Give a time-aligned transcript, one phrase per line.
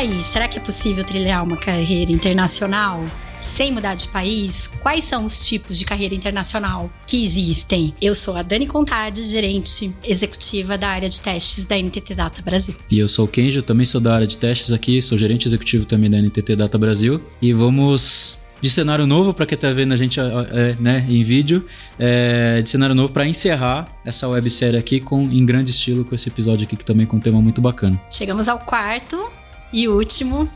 [0.00, 3.04] aí, será que é possível trilhar uma carreira internacional?
[3.38, 7.94] sem mudar de país, quais são os tipos de carreira internacional que existem?
[7.98, 12.74] Eu sou a Dani Contardi, gerente executiva da área de testes da NTT Data Brasil.
[12.90, 15.86] E eu sou o Kenjo, também sou da área de testes aqui, sou gerente executivo
[15.86, 17.18] também da NTT Data Brasil.
[17.40, 21.64] E vamos de cenário novo para quem está vendo a gente é, né, em vídeo,
[21.98, 26.28] é, de cenário novo para encerrar essa websérie aqui com em grande estilo com esse
[26.28, 27.98] episódio aqui que também com um tema muito bacana.
[28.10, 29.39] Chegamos ao quarto
[29.72, 30.48] e último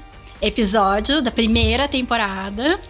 [0.42, 2.80] episódio da primeira temporada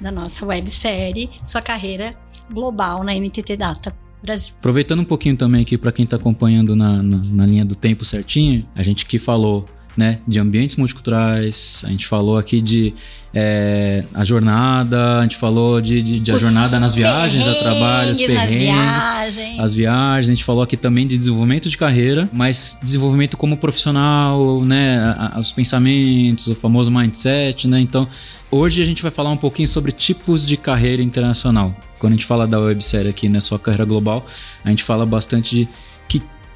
[0.00, 2.14] da nossa websérie Sua Carreira
[2.50, 4.06] Global na NTT Data.
[4.22, 4.54] Brasil.
[4.58, 8.04] Aproveitando um pouquinho também aqui para quem está acompanhando na, na, na linha do tempo
[8.04, 9.64] certinho, a gente que falou
[9.96, 12.94] né, de ambientes multiculturais, a gente falou aqui de
[13.32, 18.12] é, a jornada, a gente falou de, de, de a jornada nas viagens a trabalho,
[18.12, 19.58] os perrengues, viagens.
[19.58, 24.62] as viagens, a gente falou aqui também de desenvolvimento de carreira, mas desenvolvimento como profissional,
[24.64, 28.06] né, os pensamentos, o famoso mindset, né, então
[28.50, 31.74] hoje a gente vai falar um pouquinho sobre tipos de carreira internacional.
[31.98, 34.26] Quando a gente fala da websérie aqui, né, sua carreira global,
[34.62, 35.68] a gente fala bastante de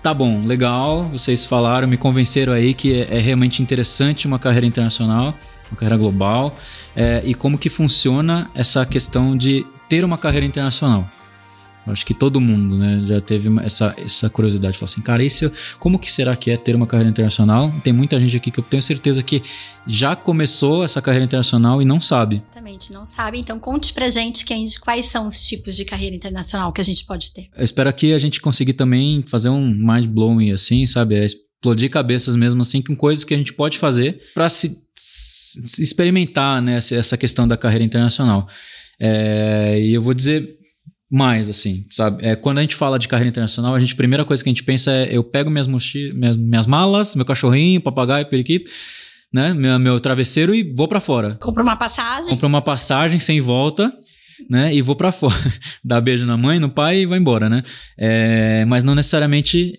[0.02, 4.66] tá bom, legal, vocês falaram, me convenceram aí que é, é realmente interessante uma carreira
[4.66, 5.34] internacional,
[5.70, 6.54] uma carreira global,
[6.96, 11.08] é, e como que funciona essa questão de ter uma carreira internacional.
[11.86, 15.98] Acho que todo mundo, né, já teve essa, essa curiosidade, falar assim, cara, esse, como
[15.98, 17.72] que será que é ter uma carreira internacional?
[17.82, 19.42] Tem muita gente aqui que eu tenho certeza que
[19.86, 22.42] já começou essa carreira internacional e não sabe.
[22.50, 23.40] Exatamente, não sabe.
[23.40, 27.04] Então conte pra gente quem, quais são os tipos de carreira internacional que a gente
[27.04, 27.48] pode ter.
[27.56, 31.16] Eu espero aqui a gente conseguir também fazer um mind blowing assim, sabe?
[31.16, 35.82] É explodir cabeças mesmo assim com coisas que a gente pode fazer para se, se,
[35.82, 38.46] experimentar, né, essa questão da carreira internacional.
[38.98, 40.59] É, e eu vou dizer
[41.10, 42.24] mais, assim, sabe?
[42.24, 44.52] É, quando a gente fala de carreira internacional, a gente, a primeira coisa que a
[44.52, 48.70] gente pensa é: eu pego minhas, minhas, minhas malas, meu cachorrinho, papagaio, periquito,
[49.32, 49.52] né?
[49.52, 51.36] Meu, meu travesseiro e vou para fora.
[51.40, 52.30] Compro uma passagem.
[52.30, 53.92] Compro uma passagem sem volta.
[54.48, 55.36] Né, e vou para fora,
[55.84, 57.62] dar beijo na mãe, no pai e vai embora, né?
[57.98, 59.78] É, mas não necessariamente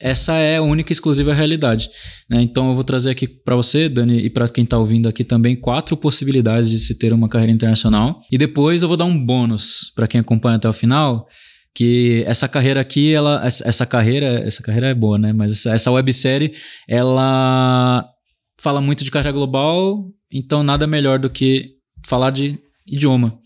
[0.00, 1.90] essa é a única e exclusiva realidade.
[2.28, 2.40] Né?
[2.40, 5.54] Então eu vou trazer aqui para você, Dani, e para quem está ouvindo aqui também,
[5.54, 8.20] quatro possibilidades de se ter uma carreira internacional.
[8.32, 11.26] E depois eu vou dar um bônus para quem acompanha até o final,
[11.74, 15.32] que essa carreira aqui, ela, essa carreira, essa carreira é boa, né?
[15.32, 16.52] Mas essa, essa websérie,
[16.88, 18.08] ela
[18.58, 21.74] fala muito de carreira global, então nada melhor do que
[22.06, 23.38] falar de idioma.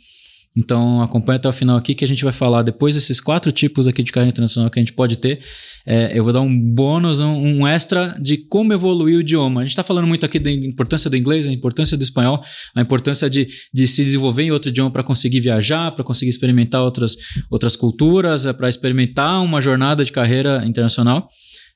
[0.57, 3.89] Então acompanha até o final aqui que a gente vai falar depois desses quatro tipos
[3.89, 5.41] aqui de carreira internacional que a gente pode ter.
[5.85, 9.61] É, eu vou dar um bônus, um, um, extra de como evoluir o idioma.
[9.61, 12.41] A gente está falando muito aqui da importância do inglês, a importância do espanhol,
[12.75, 16.83] a importância de, de se desenvolver em outro idioma para conseguir viajar, para conseguir experimentar
[16.83, 17.17] outras,
[17.51, 21.29] outras culturas, é, para experimentar uma jornada de carreira internacional.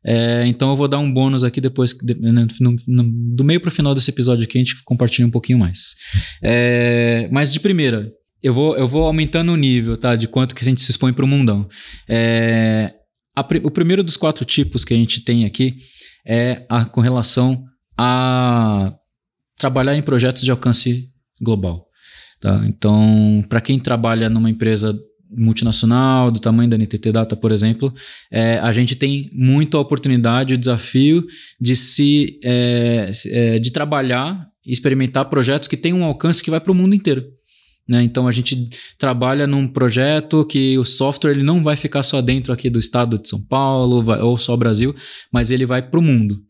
[0.07, 3.69] É, então eu vou dar um bônus aqui depois, no, no, no, do meio para
[3.69, 5.95] o final desse episódio aqui, a gente compartilha um pouquinho mais.
[6.43, 8.09] É, mas de primeira,
[8.43, 10.15] eu vou, eu vou aumentando o nível, tá?
[10.15, 11.69] De quanto que a gente se expõe para o mundão.
[12.09, 12.95] É,
[13.37, 15.77] a, o primeiro dos quatro tipos que a gente tem aqui
[16.27, 17.65] é a, com relação
[17.97, 18.93] a
[19.59, 21.09] trabalhar em projetos de alcance
[21.41, 21.87] global.
[22.41, 22.65] Tá?
[22.67, 24.97] Então, para quem trabalha numa empresa
[25.31, 27.93] multinacional, do tamanho da NTT Data, por exemplo,
[28.31, 31.27] é, a gente tem muita oportunidade, o desafio
[31.61, 36.61] de se é, é, de trabalhar e experimentar projetos que têm um alcance que vai
[36.61, 37.25] para o mundo inteiro.
[37.89, 38.03] Né?
[38.03, 38.69] Então a gente
[38.99, 43.19] trabalha num projeto que o software ele não vai ficar só dentro aqui do estado
[43.19, 44.95] de São Paulo vai, ou só Brasil,
[45.33, 46.41] mas ele vai para o mundo.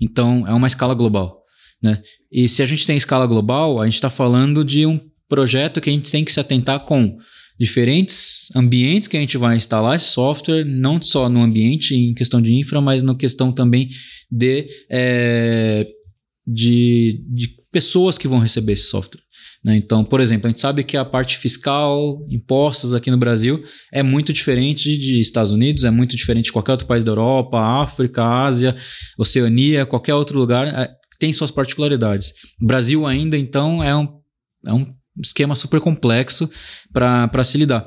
[0.00, 1.42] Então é uma escala global.
[1.82, 2.00] Né?
[2.32, 4.98] E se a gente tem escala global, a gente está falando de um
[5.28, 7.18] projeto que a gente tem que se atentar com
[7.58, 12.40] diferentes ambientes que a gente vai instalar esse software, não só no ambiente em questão
[12.40, 13.88] de infra, mas na questão também
[14.30, 15.86] de, é,
[16.46, 19.20] de, de pessoas que vão receber esse software.
[19.64, 19.76] Né?
[19.76, 24.02] Então, por exemplo, a gente sabe que a parte fiscal, impostos aqui no Brasil, é
[24.02, 28.24] muito diferente de Estados Unidos, é muito diferente de qualquer outro país da Europa, África,
[28.24, 28.76] Ásia,
[29.18, 30.88] Oceania, qualquer outro lugar, é,
[31.18, 32.32] tem suas particularidades.
[32.62, 34.08] O Brasil ainda, então, é um,
[34.66, 36.48] é um esquema super complexo
[36.92, 37.86] para se lidar.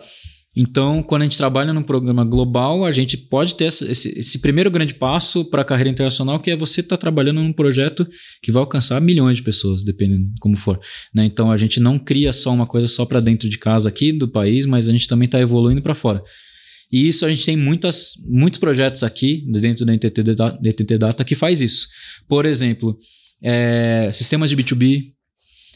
[0.62, 4.70] Então, quando a gente trabalha num programa global, a gente pode ter esse, esse primeiro
[4.70, 8.06] grande passo para a carreira internacional, que é você estar tá trabalhando num projeto
[8.44, 10.78] que vai alcançar milhões de pessoas, dependendo como for.
[11.16, 11.24] Né?
[11.26, 14.28] Então, a gente não cria só uma coisa só para dentro de casa aqui do
[14.28, 16.22] país, mas a gente também está evoluindo para fora.
[16.92, 21.36] E isso a gente tem muitas, muitos projetos aqui dentro da NTT Data, Data que
[21.36, 21.88] faz isso.
[22.28, 22.98] Por exemplo,
[23.42, 25.14] é, sistemas de B2B,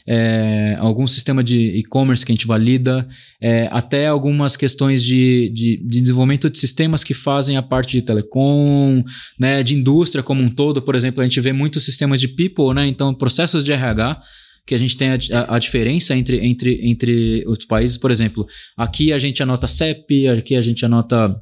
[0.06, 3.08] é, algum sistema de e-commerce que a gente valida,
[3.40, 8.02] é, até algumas questões de, de, de, desenvolvimento de sistemas que fazem a parte de
[8.02, 9.02] telecom,
[9.38, 10.82] né, de indústria como um todo.
[10.82, 14.22] Por exemplo, a gente vê muitos sistemas de people, né, então processos de RH
[14.66, 17.98] que a gente tem a, a, a, diferença entre, entre, entre os países.
[17.98, 18.46] Por exemplo,
[18.76, 21.34] aqui a gente anota CEP, aqui a gente anota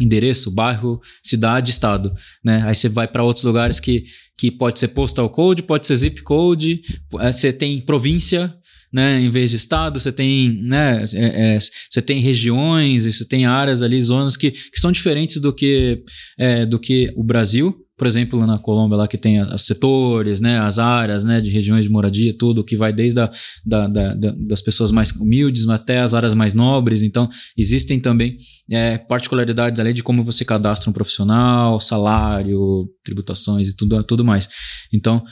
[0.00, 2.12] endereço, bairro, cidade, estado,
[2.44, 2.62] né?
[2.66, 4.04] Aí você vai para outros lugares que,
[4.36, 6.80] que pode ser postal code, pode ser zip code,
[7.20, 8.54] é, você tem província,
[8.92, 9.20] né?
[9.20, 11.04] Em vez de estado, você tem, né?
[11.14, 15.52] É, é, você tem regiões, você tem áreas ali, zonas que, que são diferentes do
[15.52, 16.02] que,
[16.38, 20.58] é, do que o Brasil por exemplo, na Colômbia, lá que tem os setores, né,
[20.58, 23.30] as áreas né, de regiões de moradia, tudo, que vai desde a,
[23.62, 27.02] da, da, da, das pessoas mais humildes até as áreas mais nobres.
[27.02, 28.38] Então, existem também
[28.72, 34.48] é, particularidades ali de como você cadastra um profissional, salário, tributações e tudo, tudo mais.
[34.94, 35.22] Então,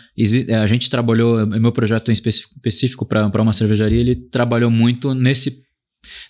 [0.47, 5.68] é, a gente trabalhou, meu projeto em específico para uma cervejaria, ele trabalhou muito nesse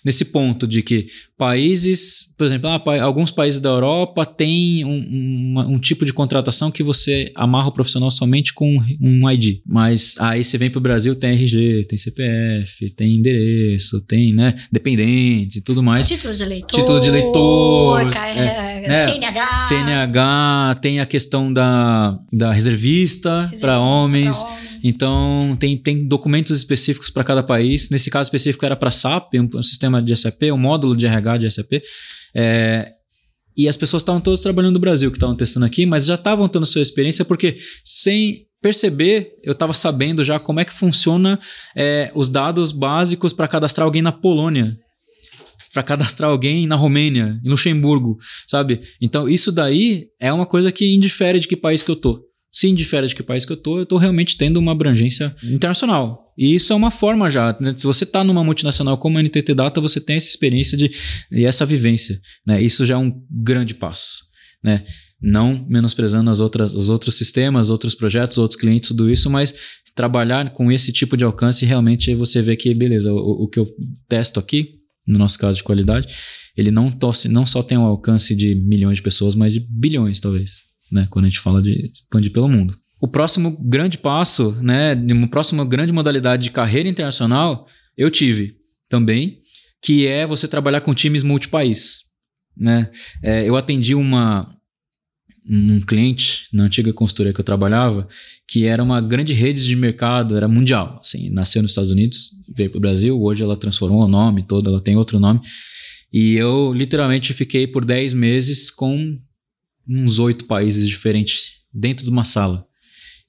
[0.03, 1.07] nesse ponto de que
[1.37, 6.69] países, por exemplo, ah, alguns países da Europa têm um, um, um, tipo de contratação
[6.69, 9.61] que você amarra o profissional somente com um ID.
[9.65, 14.55] Mas aí você vem para o Brasil, tem RG, tem CPF, tem endereço, tem né,
[14.71, 16.07] dependentes e tudo mais.
[16.07, 16.79] Título de eleitor.
[16.79, 18.11] Título de eleitor.
[18.35, 19.59] É, é, CNH.
[19.59, 24.41] CNH, tem a questão da, da reservista, reservista para homens.
[24.41, 24.68] homens.
[24.83, 27.89] Então, tem, tem documentos específicos para cada país.
[27.89, 31.37] Nesse caso específico era para SAP, um, um, sistema de SAP, um módulo de RH
[31.37, 31.81] de SAP.
[32.35, 32.91] É,
[33.57, 36.47] e as pessoas estavam todas trabalhando no Brasil, que estavam testando aqui, mas já estavam
[36.47, 41.39] tendo sua experiência, porque sem perceber, eu estava sabendo já como é que funciona
[41.75, 44.77] é, os dados básicos para cadastrar alguém na Polônia
[45.73, 48.17] para cadastrar alguém na Romênia, em Luxemburgo,
[48.47, 48.81] sabe?
[48.99, 52.67] Então, isso daí é uma coisa que indifere de que país que eu tô se
[52.67, 56.33] indifere de que país que eu tô, eu tô realmente tendo uma abrangência internacional.
[56.37, 57.55] E isso é uma forma já.
[57.59, 57.73] Né?
[57.77, 60.89] Se você está numa multinacional como a NTT Data, você tem essa experiência de,
[61.31, 62.19] e essa vivência.
[62.45, 62.61] Né?
[62.61, 64.23] Isso já é um grande passo.
[64.63, 64.83] Né?
[65.21, 69.53] Não menosprezando as outras, os outros sistemas, outros projetos, outros clientes, tudo isso, mas
[69.95, 73.67] trabalhar com esse tipo de alcance realmente você vê que, beleza, o, o que eu
[74.07, 74.75] testo aqui,
[75.05, 76.07] no nosso caso de qualidade,
[76.55, 80.19] ele não, tosse, não só tem um alcance de milhões de pessoas, mas de bilhões,
[80.19, 81.07] talvez né?
[81.09, 82.77] Quando a gente fala de expandir pelo mundo.
[83.01, 84.93] O próximo grande passo, né?
[84.93, 88.55] Uma próxima grande modalidade de carreira internacional, eu tive
[88.89, 89.39] também,
[89.81, 92.03] que é você trabalhar com times multipaís,
[92.57, 92.91] né?
[93.23, 94.49] É, eu atendi uma
[95.51, 98.07] um cliente na antiga consultoria que eu trabalhava,
[98.47, 100.99] que era uma grande rede de mercado, era mundial.
[101.01, 104.69] Assim, nasceu nos Estados Unidos, veio para o Brasil, hoje ela transformou o nome todo,
[104.69, 105.41] ela tem outro nome.
[106.13, 109.17] E eu literalmente fiquei por 10 meses com
[109.89, 112.65] uns oito países diferentes dentro de uma sala.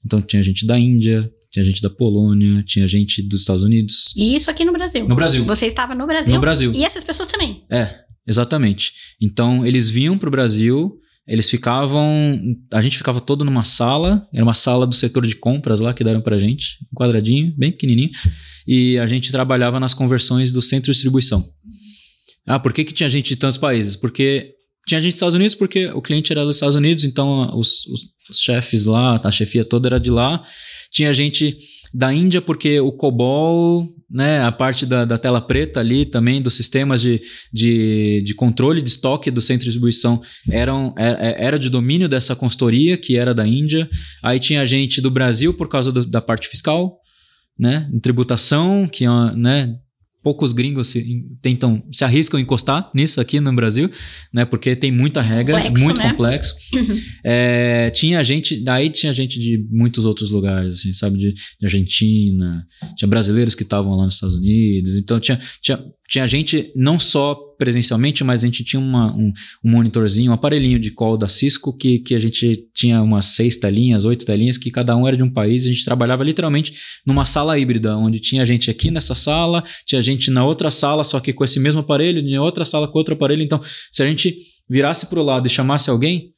[0.05, 4.13] Então tinha gente da Índia, tinha gente da Polônia, tinha gente dos Estados Unidos.
[4.15, 5.07] E isso aqui no Brasil?
[5.07, 5.43] No Brasil.
[5.43, 6.33] Você estava no Brasil?
[6.33, 6.71] No Brasil.
[6.73, 7.63] E essas pessoas também?
[7.69, 8.93] É, exatamente.
[9.21, 10.97] Então eles vinham para o Brasil,
[11.27, 12.57] eles ficavam.
[12.71, 16.03] A gente ficava todo numa sala, era uma sala do setor de compras lá que
[16.03, 18.11] deram pra gente, um quadradinho, bem pequenininho,
[18.67, 21.45] e a gente trabalhava nas conversões do centro de distribuição.
[22.47, 23.95] Ah, por que, que tinha gente de tantos países?
[23.95, 24.55] Porque
[24.87, 28.01] tinha gente dos Estados Unidos porque o cliente era dos Estados Unidos, então os, os,
[28.29, 30.43] os chefes lá, a chefia toda era de lá.
[30.91, 31.55] Tinha gente
[31.93, 36.53] da Índia porque o COBOL, né, a parte da, da tela preta ali também, dos
[36.53, 37.21] sistemas de,
[37.53, 41.69] de, de controle de estoque do centro de distribuição eram, era, é, é, era de
[41.69, 43.89] domínio dessa consultoria, que era da Índia.
[44.23, 46.97] Aí tinha gente do Brasil por causa do, da parte fiscal,
[47.59, 49.75] né, tributação, que né,
[50.23, 53.89] poucos gringos se, tentam, se arriscam a encostar nisso aqui no Brasil,
[54.33, 54.45] né?
[54.45, 56.11] Porque tem muita regra, complexo, muito né?
[56.11, 56.55] complexo.
[57.23, 61.17] É, tinha gente, daí tinha gente de muitos outros lugares, assim, sabe?
[61.17, 62.65] De, de Argentina,
[62.97, 65.79] tinha brasileiros que estavam lá nos Estados Unidos, então tinha, tinha
[66.11, 69.31] tinha gente, não só presencialmente, mas a gente tinha uma, um,
[69.63, 73.55] um, monitorzinho, um aparelhinho de call da Cisco, que, que a gente tinha umas seis
[73.55, 75.63] telinhas, oito telinhas, que cada um era de um país.
[75.63, 76.73] A gente trabalhava literalmente
[77.07, 81.17] numa sala híbrida, onde tinha gente aqui nessa sala, tinha gente na outra sala, só
[81.17, 83.41] que com esse mesmo aparelho, em outra sala com outro aparelho.
[83.41, 84.35] Então, se a gente
[84.69, 86.33] virasse para o lado e chamasse alguém,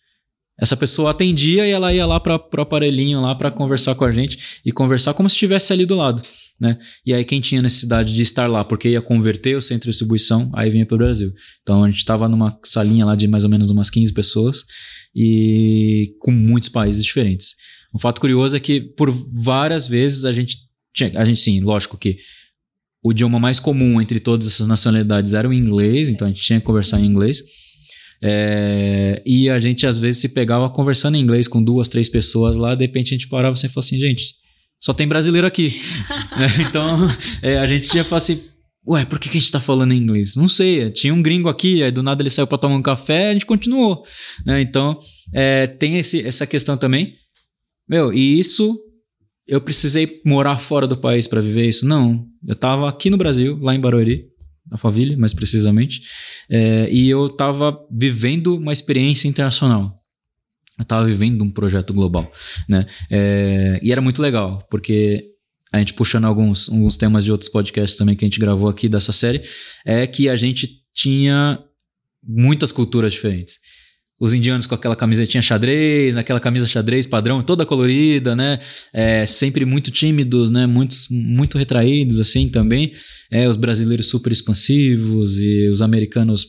[0.59, 4.11] essa pessoa atendia e ela ia lá para o aparelhinho lá para conversar com a
[4.11, 6.21] gente e conversar como se estivesse ali do lado.
[6.63, 6.79] Né?
[7.05, 10.49] E aí quem tinha necessidade de estar lá, porque ia converter o centro de distribuição,
[10.55, 11.33] aí vinha para o Brasil.
[11.61, 14.63] Então a gente estava numa salinha lá de mais ou menos umas 15 pessoas
[15.13, 17.49] e com muitos países diferentes.
[17.93, 20.55] Um fato curioso é que por várias vezes a gente
[20.95, 22.17] tinha, a gente sim, lógico que
[23.03, 26.61] o idioma mais comum entre todas essas nacionalidades era o inglês, então a gente tinha
[26.61, 27.43] que conversar em inglês.
[28.23, 32.55] É, e a gente às vezes se pegava conversando em inglês com duas, três pessoas
[32.55, 34.41] lá, de repente a gente parava assim e falava assim, gente,
[34.83, 35.81] só tem brasileiro aqui.
[36.37, 36.47] né?
[36.67, 36.97] Então,
[37.41, 38.43] é, a gente já fala assim,
[38.85, 40.35] ué, por que, que a gente tá falando em inglês?
[40.35, 43.29] Não sei, tinha um gringo aqui, aí do nada ele saiu para tomar um café,
[43.29, 44.03] a gente continuou.
[44.45, 44.61] Né?
[44.61, 44.99] Então,
[45.33, 47.13] é, tem esse, essa questão também.
[47.87, 48.77] Meu, e isso,
[49.47, 51.87] eu precisei morar fora do país para viver isso?
[51.87, 54.25] Não, eu tava aqui no Brasil, lá em Barueri,
[54.69, 56.01] na Faville, mais precisamente,
[56.49, 60.02] é, e eu tava vivendo uma experiência internacional
[60.77, 62.31] eu estava vivendo um projeto global,
[62.67, 62.85] né?
[63.11, 65.33] É, e era muito legal, porque
[65.71, 68.87] a gente puxando alguns, alguns temas de outros podcasts também que a gente gravou aqui
[68.87, 69.43] dessa série,
[69.85, 71.59] é que a gente tinha
[72.23, 73.55] muitas culturas diferentes.
[74.19, 78.59] Os indianos com aquela camisetinha xadrez, aquela camisa xadrez padrão, toda colorida, né?
[78.93, 80.65] É, sempre muito tímidos, né?
[80.65, 82.93] Muitos, muito retraídos, assim, também.
[83.29, 86.45] É, os brasileiros super expansivos e os americanos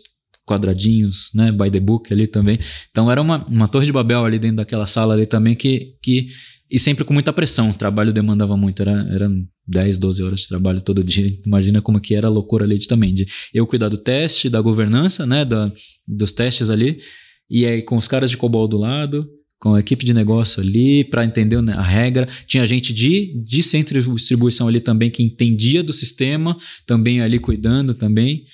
[0.46, 2.58] quadradinhos, né, by the book ali também.
[2.90, 6.26] Então era uma, uma torre de Babel ali dentro daquela sala ali também que, que
[6.70, 9.30] e sempre com muita pressão, o trabalho demandava muito, era, era
[9.66, 11.30] 10, 12 horas de trabalho todo dia.
[11.46, 14.60] Imagina como que era a loucura ali de, também, de eu cuidar do teste, da
[14.60, 15.72] governança, né, da,
[16.06, 16.98] dos testes ali,
[17.48, 19.28] e aí com os caras de COBOL do lado,
[19.60, 22.28] com a equipe de negócio ali para entender a regra.
[22.46, 26.54] Tinha gente de, de centro de distribuição ali também que entendia do sistema,
[26.86, 28.44] também ali cuidando também.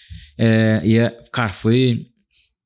[0.43, 2.07] É, e, é, cara, foi,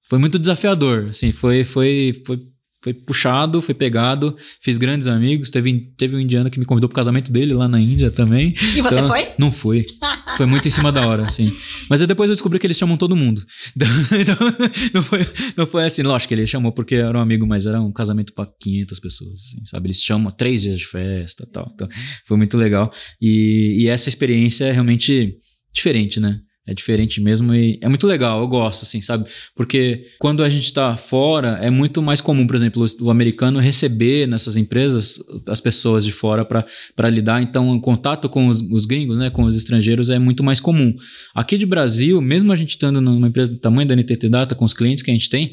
[0.08, 1.08] foi muito desafiador.
[1.10, 2.38] Assim, foi, foi, foi
[2.84, 5.48] foi puxado, foi pegado, fiz grandes amigos.
[5.48, 8.52] Teve, teve um indiano que me convidou pro casamento dele lá na Índia também.
[8.76, 9.28] E você então, foi?
[9.38, 9.86] Não fui.
[10.36, 11.50] Foi muito em cima da hora, assim.
[11.88, 13.42] Mas aí depois eu descobri que eles chamam todo mundo.
[14.14, 14.36] Então,
[14.92, 15.26] não, foi,
[15.56, 16.02] não foi assim.
[16.02, 19.32] Lógico que ele chamou porque era um amigo, mas era um casamento para 500 pessoas,
[19.32, 19.86] assim, sabe?
[19.86, 21.70] Eles chamam três dias de festa tal.
[21.74, 21.88] Então,
[22.26, 22.92] foi muito legal.
[23.20, 25.36] E, e essa experiência é realmente
[25.72, 26.38] diferente, né?
[26.66, 29.28] É diferente mesmo e é muito legal, eu gosto, assim, sabe?
[29.54, 34.26] Porque quando a gente tá fora, é muito mais comum, por exemplo, o, americano receber
[34.26, 37.42] nessas empresas as pessoas de fora para lidar.
[37.42, 40.94] Então, o contato com os, os, gringos, né, com os estrangeiros é muito mais comum.
[41.34, 44.64] Aqui de Brasil, mesmo a gente estando numa empresa do tamanho da NTT Data, com
[44.64, 45.52] os clientes que a gente tem,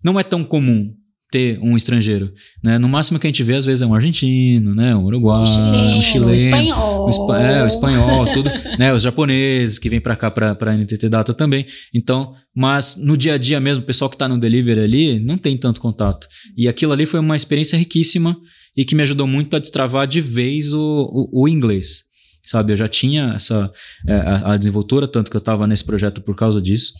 [0.00, 0.94] não é tão comum
[1.36, 2.32] ter um estrangeiro,
[2.64, 2.78] né?
[2.78, 4.96] No máximo que a gente vê às vezes é um argentino, né?
[4.96, 8.94] Um uruguaio, um chileno, um, chileno, espanhol, um espa é, o espanhol, tudo, né?
[8.94, 11.66] Os japoneses que vêm para cá para para NTT Data também.
[11.94, 15.36] Então, mas no dia a dia mesmo, o pessoal que está no delivery ali não
[15.36, 16.26] tem tanto contato.
[16.56, 18.34] E aquilo ali foi uma experiência riquíssima
[18.74, 22.04] e que me ajudou muito a destravar de vez o, o, o inglês.
[22.46, 23.70] Sabe, eu já tinha essa
[24.08, 26.94] é, a, a desenvoltura, tanto que eu estava nesse projeto por causa disso,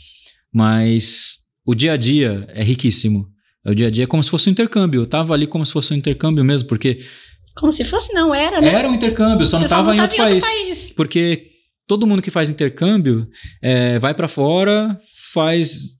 [0.52, 3.34] mas o dia a dia é riquíssimo
[3.66, 5.02] é o dia a dia como se fosse um intercâmbio.
[5.02, 7.00] Eu tava ali como se fosse um intercâmbio mesmo, porque.
[7.56, 8.72] Como se fosse, não, era, né?
[8.72, 10.92] Era um intercâmbio, só Você não tava, só em, outro, em país, outro país.
[10.92, 11.46] Porque
[11.86, 13.26] todo mundo que faz intercâmbio
[13.60, 14.96] é, vai para fora,
[15.32, 15.96] faz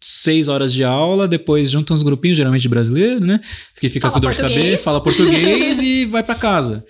[0.00, 3.40] seis horas de aula, depois junta uns grupinhos, geralmente brasileiro, né?
[3.78, 6.82] Que fica fala com dor de cabeça, fala português e vai para casa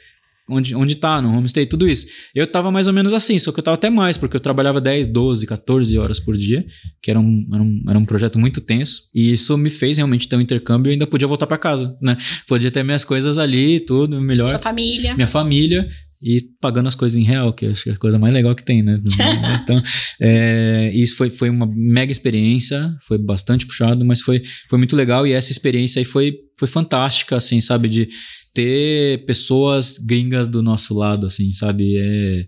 [0.53, 2.07] onde, onde tá, no homestay, tudo isso.
[2.35, 4.81] Eu tava mais ou menos assim, só que eu tava até mais, porque eu trabalhava
[4.81, 6.65] 10, 12, 14 horas por dia,
[7.03, 9.03] que era um, era um, era um projeto muito tenso.
[9.15, 12.17] E isso me fez realmente ter um intercâmbio e ainda podia voltar para casa, né?
[12.47, 14.47] Podia ter minhas coisas ali, tudo, melhor.
[14.47, 15.15] Sua família.
[15.15, 15.89] Minha família
[16.23, 18.63] e pagando as coisas em real, que acho que é a coisa mais legal que
[18.63, 19.01] tem, né?
[19.63, 19.83] então,
[20.21, 25.27] é, isso foi, foi uma mega experiência, foi bastante puxado, mas foi, foi muito legal
[25.27, 27.89] e essa experiência aí foi, foi fantástica, assim, sabe?
[27.89, 28.09] De,
[28.53, 31.97] ter pessoas gringas do nosso lado, assim, sabe?
[31.99, 32.47] É,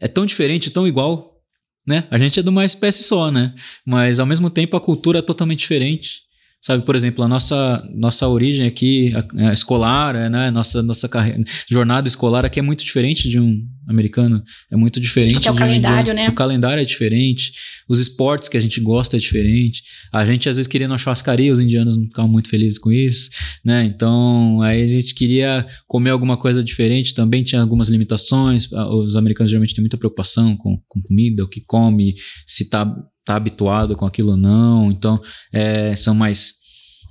[0.00, 1.40] é tão diferente, tão igual,
[1.86, 2.06] né?
[2.10, 3.54] A gente é de uma espécie só, né?
[3.86, 6.22] Mas ao mesmo tempo a cultura é totalmente diferente.
[6.62, 10.50] Sabe, por exemplo, a nossa, nossa origem aqui, a, a escolar, né?
[10.50, 14.42] Nossa, nossa carreira, jornada escolar aqui é muito diferente de um americano.
[14.70, 15.34] É muito diferente.
[15.34, 16.28] Porque é o calendário, né?
[16.28, 17.52] O calendário é diferente.
[17.88, 19.82] Os esportes que a gente gosta é diferente.
[20.12, 23.30] A gente, às vezes, queria uma churrascaria, os indianos não ficavam muito felizes com isso,
[23.64, 23.84] né?
[23.84, 28.70] Então, aí a gente queria comer alguma coisa diferente também, tinha algumas limitações.
[28.72, 32.14] Os americanos geralmente têm muita preocupação com, com comida, o que come,
[32.46, 32.86] se tá
[33.22, 34.90] tá habituado com aquilo ou não.
[34.90, 35.20] Então,
[35.52, 36.54] é, são mais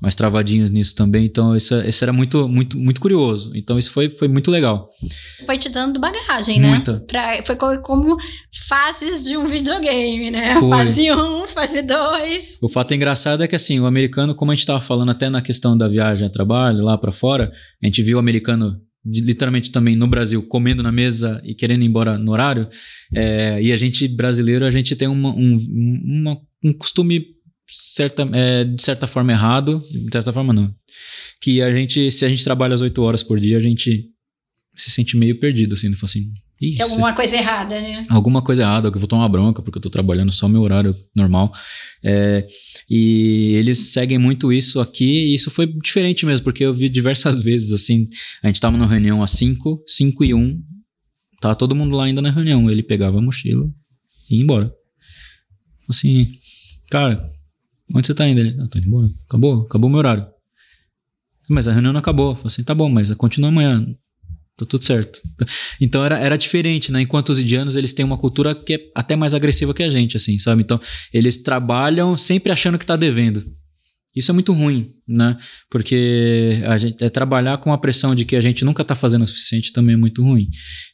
[0.02, 1.26] mais travadinhos nisso também.
[1.26, 3.52] Então, isso, isso era muito, muito, muito curioso.
[3.56, 4.90] Então, isso foi, foi muito legal.
[5.46, 6.70] Foi te dando bagagem, né?
[6.70, 7.00] Muita.
[7.02, 8.18] Pra, foi como
[8.68, 10.56] fases de um videogame, né?
[10.60, 10.70] Foi.
[10.70, 12.60] Fase 1, um, fase 2.
[12.62, 15.42] O fato engraçado é que, assim, o americano, como a gente estava falando até na
[15.42, 17.52] questão da viagem a trabalho, lá para fora,
[17.84, 21.86] a gente viu o americano literalmente também no Brasil comendo na mesa e querendo ir
[21.86, 22.68] embora no horário
[23.14, 25.58] é, e a gente brasileiro a gente tem uma, um,
[26.04, 27.26] uma, um costume
[27.70, 30.74] certa, é, de certa forma errado de certa forma não
[31.42, 34.10] que a gente se a gente trabalha as oito horas por dia a gente
[34.80, 36.78] se sente meio perdido assim, assim Isso.
[36.78, 38.06] Tem alguma coisa errada, né?
[38.10, 40.96] Alguma coisa errada, que eu vou tomar bronca, porque eu tô trabalhando só meu horário
[41.16, 41.52] normal.
[42.04, 42.48] É,
[42.90, 47.36] e eles seguem muito isso aqui, e isso foi diferente mesmo, porque eu vi diversas
[47.44, 48.08] vezes, assim,
[48.44, 50.62] a gente tava numa reunião às 5, 5 e 1,
[51.42, 53.66] tava todo mundo lá ainda na reunião, ele pegava a mochila
[54.30, 54.72] e ia embora.
[55.90, 56.28] Assim,
[56.90, 57.26] cara,
[57.94, 58.40] onde você tá indo?
[58.40, 59.10] Ele, ah, tô indo embora.
[59.28, 60.28] Acabou, acabou meu horário.
[61.50, 62.32] Mas a reunião não acabou.
[62.32, 63.86] Eu falei assim, tá bom, mas continua amanhã.
[64.58, 65.20] Tá tudo certo.
[65.82, 67.02] Então era, era diferente, né?
[67.02, 70.18] Enquanto os indianos, eles têm uma cultura que é até mais agressiva que a gente,
[70.18, 70.62] assim, sabe?
[70.62, 70.80] Então,
[71.14, 73.44] eles trabalham sempre achando que tá devendo.
[74.14, 75.36] Isso é muito ruim, né?
[75.70, 79.24] Porque a gente é trabalhar com a pressão de que a gente nunca está fazendo
[79.24, 80.48] o suficiente também é muito ruim,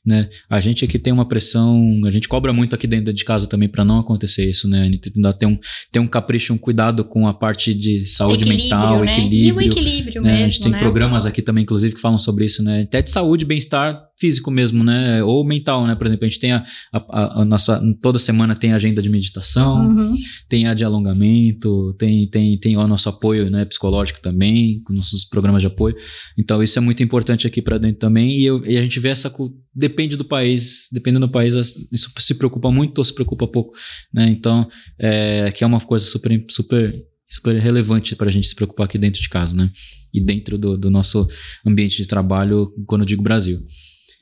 [0.05, 0.29] né?
[0.49, 3.67] A gente aqui tem uma pressão, a gente cobra muito aqui dentro de casa também
[3.67, 4.83] para não acontecer isso, né?
[4.83, 5.59] A gente tem um,
[5.91, 9.11] tem um capricho, um cuidado com a parte de saúde equilíbrio, mental, né?
[9.11, 9.47] equilíbrio.
[9.47, 10.31] E o equilíbrio né?
[10.31, 10.79] mesmo, A gente tem né?
[10.79, 12.83] programas aqui também, inclusive, que falam sobre isso, né?
[12.83, 15.21] Até de saúde, bem-estar físico mesmo, né?
[15.23, 15.93] Ou mental, né?
[15.95, 19.09] Por exemplo, a gente tem a, a, a nossa toda semana tem a agenda de
[19.09, 20.15] meditação, Uhum.
[20.47, 25.25] tem a de alongamento, tem tem tem o nosso apoio, né, psicológico também, com nossos
[25.25, 25.95] programas de apoio.
[26.37, 29.09] Então isso é muito importante aqui para dentro também e, eu- e a gente vê
[29.09, 29.33] essa
[29.73, 31.53] depende do país, dependendo do país,
[31.91, 33.73] isso se preocupa muito ou se preocupa pouco,
[34.13, 34.27] né?
[34.29, 34.67] Então,
[34.99, 36.93] é, que é uma coisa super super
[37.27, 39.69] super relevante para a gente se preocupar aqui dentro de casa, né?
[40.13, 41.27] E dentro do, do nosso
[41.65, 43.59] ambiente de trabalho, quando eu digo Brasil.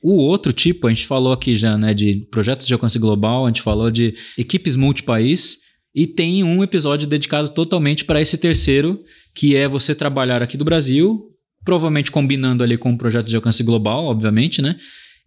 [0.02, 3.50] O outro tipo, a gente falou aqui já, né, de projetos de alcance global, a
[3.50, 5.58] gente falou de equipes multipaís
[5.96, 9.00] e tem um episódio dedicado totalmente para esse terceiro,
[9.36, 11.22] que é você trabalhar aqui do Brasil,
[11.64, 14.76] provavelmente combinando ali com um projeto de alcance global, obviamente, né?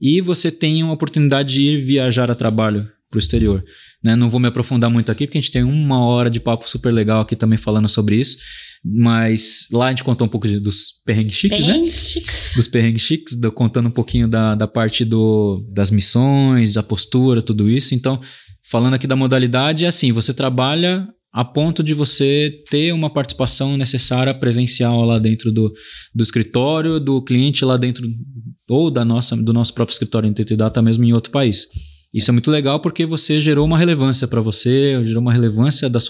[0.01, 3.65] E você tem uma oportunidade de ir viajar a trabalho para o exterior.
[4.05, 4.15] Né?
[4.17, 6.93] Não vou me aprofundar muito aqui, porque a gente tem uma hora de papo super
[6.93, 8.37] legal aqui também falando sobre isso.
[8.85, 11.73] Mas lá a gente contou um pouco de- dos perrengues chiques, né?
[11.73, 12.53] Bem chiques.
[12.55, 17.41] dos perrengues chiques, do- contando um pouquinho da, da parte do, das missões, da postura,
[17.43, 17.95] tudo isso.
[17.95, 18.21] Então,
[18.71, 23.77] falando aqui da modalidade, é assim: você trabalha a ponto de você ter uma participação
[23.77, 25.73] necessária presencial lá dentro do,
[26.15, 28.09] do escritório, do cliente lá dentro,
[28.69, 31.67] ou da nossa, do nosso próprio escritório em TT Data, mesmo em outro país.
[32.15, 36.01] Isso é muito legal porque você gerou uma relevância para você, gerou uma relevância da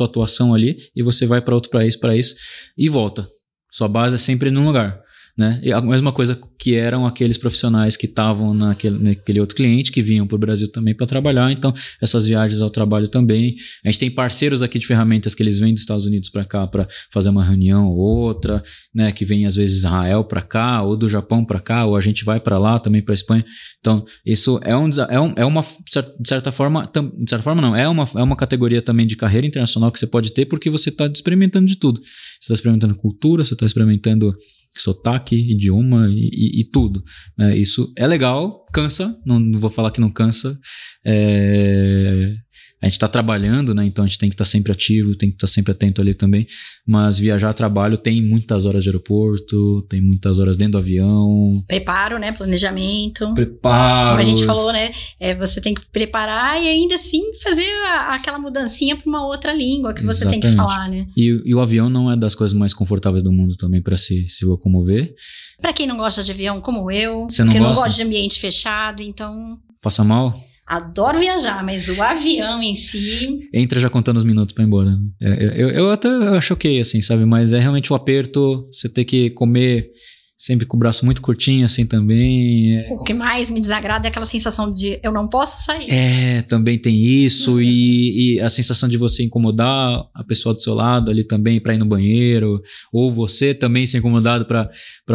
[5.36, 5.60] Né?
[5.62, 10.00] E a mesma coisa que eram aqueles profissionais que estavam naquele, naquele outro cliente, que
[10.00, 11.52] vinham para o Brasil também para trabalhar.
[11.52, 13.54] Então, essas viagens ao trabalho também.
[13.84, 16.66] A gente tem parceiros aqui de ferramentas que eles vêm dos Estados Unidos para cá
[16.66, 18.62] para fazer uma reunião ou outra,
[18.94, 19.12] né?
[19.12, 22.25] que vem às vezes Israel para cá, ou do Japão para cá, ou a gente
[22.25, 23.44] vai para lá também para Espanha.
[23.78, 27.76] Então, isso é, um, é, um, é uma, de certa forma, de certa forma não,
[27.76, 30.88] é uma, é uma categoria também de carreira internacional que você pode ter porque você
[30.88, 32.00] está experimentando de tudo.
[32.00, 34.34] Você está experimentando cultura, você está experimentando
[34.82, 37.02] sotaque, idioma e, e- tudo.
[37.36, 37.56] né?
[37.56, 40.58] Isso é legal, cansa, não, não vou falar que não cansa.
[41.04, 42.32] É,
[42.80, 43.86] a gente está trabalhando, né?
[43.86, 46.47] Então a gente tem que estar sempre ativo, tem que estar sempre atento ali também.
[46.86, 51.62] Mas viajar a trabalho tem muitas horas de aeroporto, tem muitas horas dentro do avião.
[51.67, 52.32] Preparo, né?
[52.32, 53.32] Planejamento.
[53.34, 54.10] Preparo.
[54.10, 54.93] Como a gente falou, né?
[55.19, 59.52] É, você tem que preparar e ainda assim fazer a- aquela mudancinha para uma outra
[59.52, 60.75] língua que você tem que Exatamente.
[60.75, 61.06] falar, né?
[61.17, 64.28] E, e o avião não é das coisas mais confortáveis do mundo também para se,
[64.28, 65.15] se locomover.
[65.60, 68.39] Pra quem não gosta de avião, como eu, Você não que não gosta de ambiente
[68.39, 70.34] fechado, então Passa mal,
[70.67, 74.91] adoro viajar, mas o avião em si, entra já contando os minutos pra ir embora.
[74.91, 74.99] né?
[75.23, 76.09] É, eu, eu até
[76.41, 77.25] choquei, assim, sabe?
[77.25, 79.91] Mas é realmente o aperto, você ter que comer
[80.39, 82.76] sempre com o braço muito curtinho, assim, também.
[82.76, 85.91] É, o que mais me desagrada é aquela sensação de eu não posso sair.
[85.91, 87.61] é, também tem isso.
[87.61, 91.75] E, e a sensação de você incomodar a pessoa do seu lado ali também pra
[91.75, 92.61] ir no banheiro.
[92.93, 94.69] Ou você também ser incomodado pra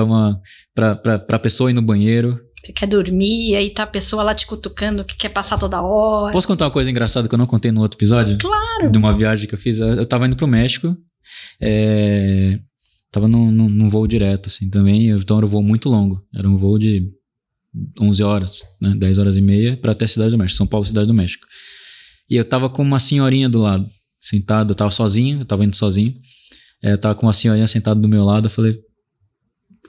[0.03, 0.39] uma...
[0.73, 2.39] Pra, pra, pra pessoa ir no banheiro.
[2.63, 6.31] Você quer dormir, aí tá a pessoa lá te cutucando que quer passar toda hora.
[6.31, 8.37] Posso contar uma coisa engraçada que eu não contei no outro episódio?
[8.37, 8.91] Claro.
[8.91, 9.79] De uma viagem que eu fiz.
[9.79, 10.95] Eu tava indo pro México.
[11.59, 12.59] É,
[13.11, 15.09] tava num, num, num voo direto, assim, também.
[15.09, 16.23] Então era um voo muito longo.
[16.35, 17.07] Era um voo de
[17.99, 18.93] 11 horas, né?
[18.95, 20.57] 10 horas e meia pra até a Cidade do México.
[20.57, 21.45] São Paulo, Cidade do México.
[22.29, 23.87] E eu tava com uma senhorinha do lado,
[24.19, 24.71] sentada.
[24.71, 26.13] Eu tava sozinho, eu tava indo sozinho.
[26.83, 28.45] É, eu tava com uma senhorinha sentada do meu lado.
[28.45, 28.79] Eu falei,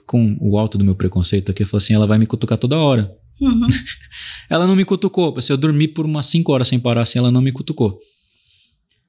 [0.05, 2.77] com o alto do meu preconceito aqui, eu falei assim: ela vai me cutucar toda
[2.77, 3.11] hora.
[3.41, 3.67] Uhum.
[4.49, 5.39] Ela não me cutucou.
[5.41, 7.99] Se eu dormi por umas 5 horas sem parar assim, ela não me cutucou.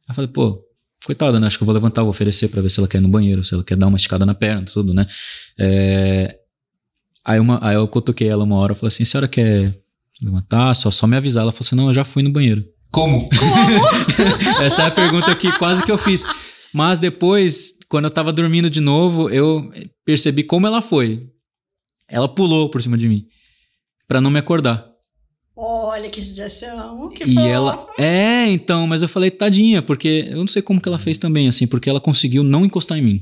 [0.08, 0.64] Aí eu falei, pô,
[1.04, 1.46] coitada, né?
[1.46, 3.44] Acho que eu vou levantar, vou oferecer pra ver se ela quer ir no banheiro,
[3.44, 5.06] se ela quer dar uma esticada na perna, tudo, né?
[5.58, 6.36] É...
[7.24, 9.78] Aí, uma, aí eu cutuquei ela uma hora, eu falei assim, a senhora quer
[10.22, 10.74] levantar?
[10.74, 11.42] Só, só me avisar.
[11.42, 12.64] Ela falou assim, não, eu já fui no banheiro.
[12.90, 13.28] Como?
[14.60, 16.24] Essa é a pergunta que quase que eu fiz.
[16.72, 19.70] Mas depois, quando eu tava dormindo de novo, eu
[20.04, 21.28] percebi como ela foi.
[22.10, 23.24] Ela pulou por cima de mim.
[24.08, 24.84] Pra não me acordar.
[25.56, 27.48] Olha que judiação, que E fofa.
[27.48, 27.86] ela.
[27.96, 31.46] É, então, mas eu falei, tadinha, porque eu não sei como que ela fez também,
[31.46, 33.20] assim, porque ela conseguiu não encostar em mim.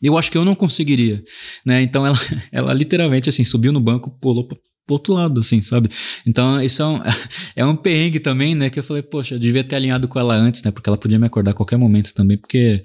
[0.00, 1.22] Eu acho que eu não conseguiria,
[1.66, 1.82] né?
[1.82, 2.16] Então ela,
[2.50, 5.90] ela literalmente, assim, subiu no banco, pulou pro pro outro lado, assim, sabe?
[6.26, 7.00] Então isso é um,
[7.56, 8.70] é um perrengue também, né?
[8.70, 10.70] Que eu falei, poxa, eu devia ter alinhado com ela antes, né?
[10.70, 12.82] Porque ela podia me acordar a qualquer momento também, porque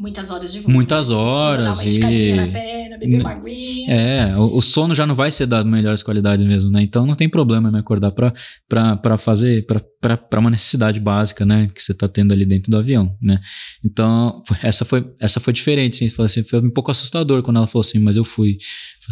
[0.00, 0.72] Muitas horas de voo.
[0.72, 3.92] Muitas horas Precisa dar uma e- na perna, beber uma aguinha.
[3.94, 6.82] É, o, o sono já não vai ser das melhores qualidades mesmo, né?
[6.82, 8.32] Então não tem problema me acordar pra,
[8.66, 11.68] pra, pra fazer, pra, pra, pra uma necessidade básica, né?
[11.74, 13.38] Que você tá tendo ali dentro do avião, né?
[13.84, 17.58] Então, foi- essa foi, essa foi diferente, assim, falei assim, foi um pouco assustador quando
[17.58, 18.56] ela falou assim, mas eu fui.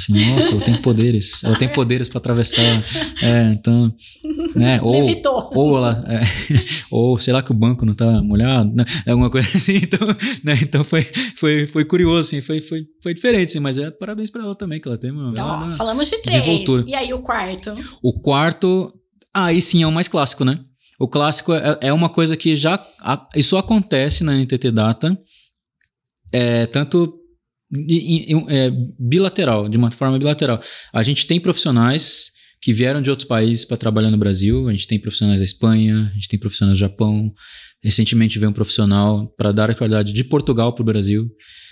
[0.07, 2.62] Falei assim, nossa, ela tem poderes, ela tem poderes pra atravessar.
[3.22, 3.92] É, então,
[4.57, 4.81] né?
[4.83, 5.51] Ou, Levitou.
[5.55, 6.20] ou ela, é,
[6.90, 8.85] ou sei lá que o banco não tá molhado, né?
[9.07, 10.07] Alguma coisa assim, então,
[10.44, 10.59] né?
[10.62, 11.03] Então foi,
[11.37, 14.81] foi, foi curioso, assim, foi, foi, foi diferente, assim, mas é parabéns pra ela também,
[14.81, 15.31] que ela tem uma.
[15.33, 16.42] Então, ela- ó, falamos de três.
[16.42, 16.85] desenvoltura.
[16.87, 17.74] E aí o quarto?
[18.03, 18.92] O quarto,
[19.35, 20.61] aí sim é o mais clássico, né?
[20.99, 22.75] O clássico é, é uma coisa que já.
[23.01, 25.17] a- isso acontece na NTT Data,
[26.33, 27.15] é, tanto
[27.73, 30.61] em- em- é, bilateral, de uma forma bilateral.
[30.93, 32.31] A gente tem profissionais
[32.61, 36.09] que vieram de outros países para trabalhar no Brasil, a gente tem profissionais da Espanha,
[36.11, 37.33] a gente tem profissionais do Japão.
[37.83, 41.29] Recentemente veio um profissional para dar a qualidade de Portugal para o Brasil.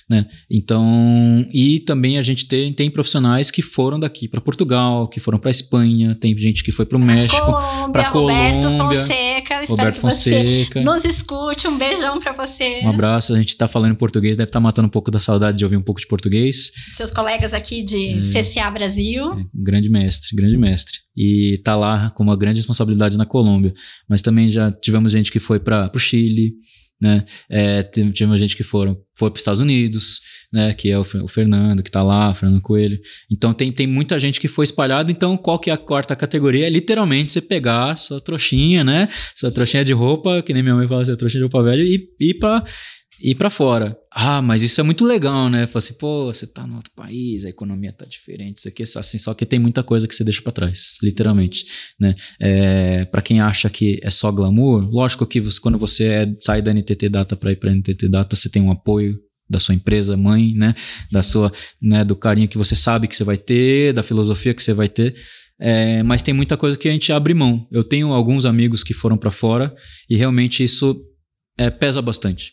[0.09, 0.25] Né?
[0.49, 5.37] Então, e também a gente tem, tem profissionais que foram daqui para Portugal, que foram
[5.37, 9.55] para Espanha, tem gente que foi para o México, Colômbia, pra Roberto Colômbia, Fonseca.
[9.55, 10.31] Espero Roberto que você
[10.65, 10.81] Fonseca.
[10.83, 11.67] nos escute.
[11.67, 12.83] Um beijão pra você.
[12.85, 15.59] Um abraço, a gente tá falando em português, deve estar matando um pouco da saudade
[15.59, 16.71] de ouvir um pouco de português.
[16.93, 18.23] Seus colegas aqui de Hum.
[18.23, 19.33] CCA Brasil.
[19.33, 20.99] É, grande mestre, grande mestre.
[21.17, 23.75] E tá lá com uma grande responsabilidade na Colômbia.
[24.09, 26.53] Mas também já tivemos gente que foi para o Chile,
[27.01, 27.25] né?
[27.51, 27.89] É,
[28.37, 30.21] gente que foram, foi para os Estados Unidos,
[30.53, 30.73] né?
[30.75, 32.99] Que é o, o Fernando, que tá lá, o Fernando Coelho.
[33.31, 35.11] Então tem, tem muita gente que foi espalhada.
[35.11, 36.67] Então qual que é a quarta categoria?
[36.67, 39.09] É literalmente você pegar sua trouxinha, né?
[39.35, 42.09] Sua trouxinha de roupa, que nem minha mãe fala, sua trouxinha de roupa velha, e
[42.21, 42.65] ir pra
[43.21, 43.97] ir para fora.
[44.13, 45.67] Ah, mas isso é muito legal, né?
[45.67, 49.19] Fala assim, pô, você tá no outro país, a economia tá diferente, isso aqui, assim,
[49.19, 51.65] só que tem muita coisa que você deixa para trás, literalmente,
[52.01, 52.15] né?
[52.41, 56.63] É, para quem acha que é só glamour, lógico que você- quando você é- sai
[56.63, 60.17] da NTT Data para ir para NTT Data, você tem um apoio da sua empresa
[60.17, 60.75] mãe, né?
[61.11, 62.05] Da sua, né?
[62.05, 65.15] Do carinho que você sabe que você vai ter, da filosofia que você vai ter.
[65.59, 67.67] É, mas tem muita coisa que a gente abre mão.
[67.71, 69.75] Eu tenho alguns amigos que foram para fora
[70.11, 71.01] e realmente isso
[71.59, 72.53] é, pesa bastante.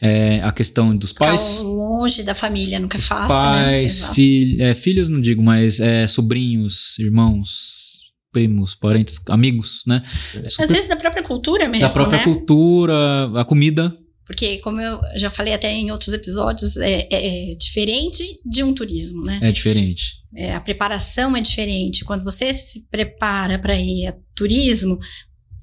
[0.00, 3.64] É, a questão dos Ficar pais, longe da família nunca é fácil, né?
[3.64, 8.00] pais, fil- é, filhos, não digo, mas é, sobrinhos, irmãos,
[8.32, 10.02] primos, parentes, amigos, né?
[10.34, 12.24] É Às vezes da própria cultura mesmo, da própria né?
[12.24, 12.94] cultura,
[13.40, 13.96] a comida.
[14.26, 18.74] Porque, como eu já falei até em outros episódios, é, é- é diferente de um
[18.74, 19.38] turismo, né?
[19.42, 20.14] É diferente.
[20.34, 22.04] É, a preparação é diferente.
[22.04, 24.98] Quando você se prepara para ir a turismo,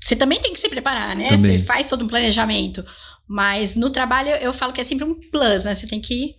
[0.02, 1.28] você também tem que se preparar, né?
[1.28, 1.58] Também.
[1.58, 2.86] Você faz todo um planejamento.
[3.34, 5.74] Mas no trabalho eu falo que é sempre um plus, né?
[5.74, 6.36] Você tem que.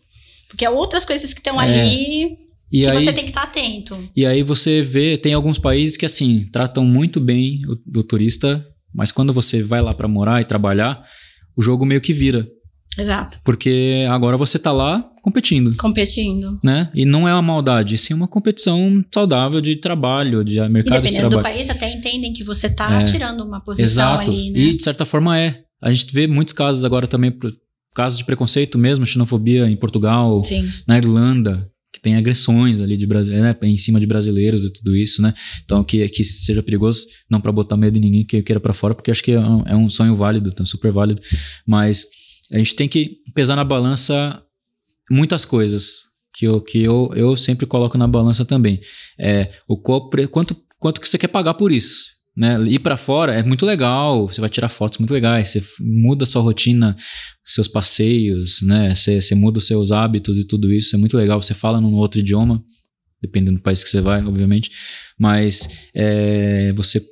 [0.48, 1.64] Porque é outras coisas que estão É.
[1.64, 2.24] ali
[2.70, 3.96] E que aí, você tem que estar atento.
[4.14, 8.62] e aí você vê, tem alguns países que assim, tratam muito bem o, o turista,
[8.94, 11.02] mas quando você vai lá para morar e trabalhar,
[11.56, 12.46] o jogo meio que vira.
[12.98, 13.38] Exato.
[13.42, 15.74] Porque agora você tá lá competindo.
[15.78, 16.58] Competindo.
[16.62, 16.90] né?
[16.94, 21.30] E não é uma maldade, sim uma competição saudável de trabalho, de mercado de dependendo
[21.30, 21.54] do trabalho.
[21.54, 23.04] país, até entendem que você tá É.
[23.06, 24.30] tirando uma posição Exato.
[24.30, 24.58] ali, né?
[24.58, 25.60] E de certa forma é.
[25.82, 27.36] A gente vê muitos casos agora também,
[27.94, 30.68] casos de preconceito mesmo, xenofobia em Portugal, Sim.
[30.86, 35.20] na Irlanda, que tem agressões ali de né, em cima de brasileiros e tudo isso,
[35.20, 35.34] né?
[35.64, 38.94] Então que, que seja perigoso, não para botar medo em ninguém que queira para fora,
[38.94, 41.20] porque acho que é um, é um sonho válido, tá super válido,
[41.66, 42.06] mas
[42.50, 44.40] a gente tem que pesar na balança
[45.10, 46.02] muitas coisas
[46.34, 48.80] que eu, que eu, eu sempre coloco na balança também.
[49.18, 52.06] É o qual, quanto quanto que você quer pagar por isso.
[52.34, 52.62] Né?
[52.64, 56.40] Ir para fora é muito legal, você vai tirar fotos muito legais, você muda sua
[56.40, 56.96] rotina,
[57.44, 58.94] seus passeios, né?
[58.94, 61.40] Você, você muda os seus hábitos e tudo isso, é muito legal.
[61.42, 62.62] Você fala num outro idioma,
[63.20, 64.70] dependendo do país que você vai, obviamente,
[65.18, 67.04] mas é, você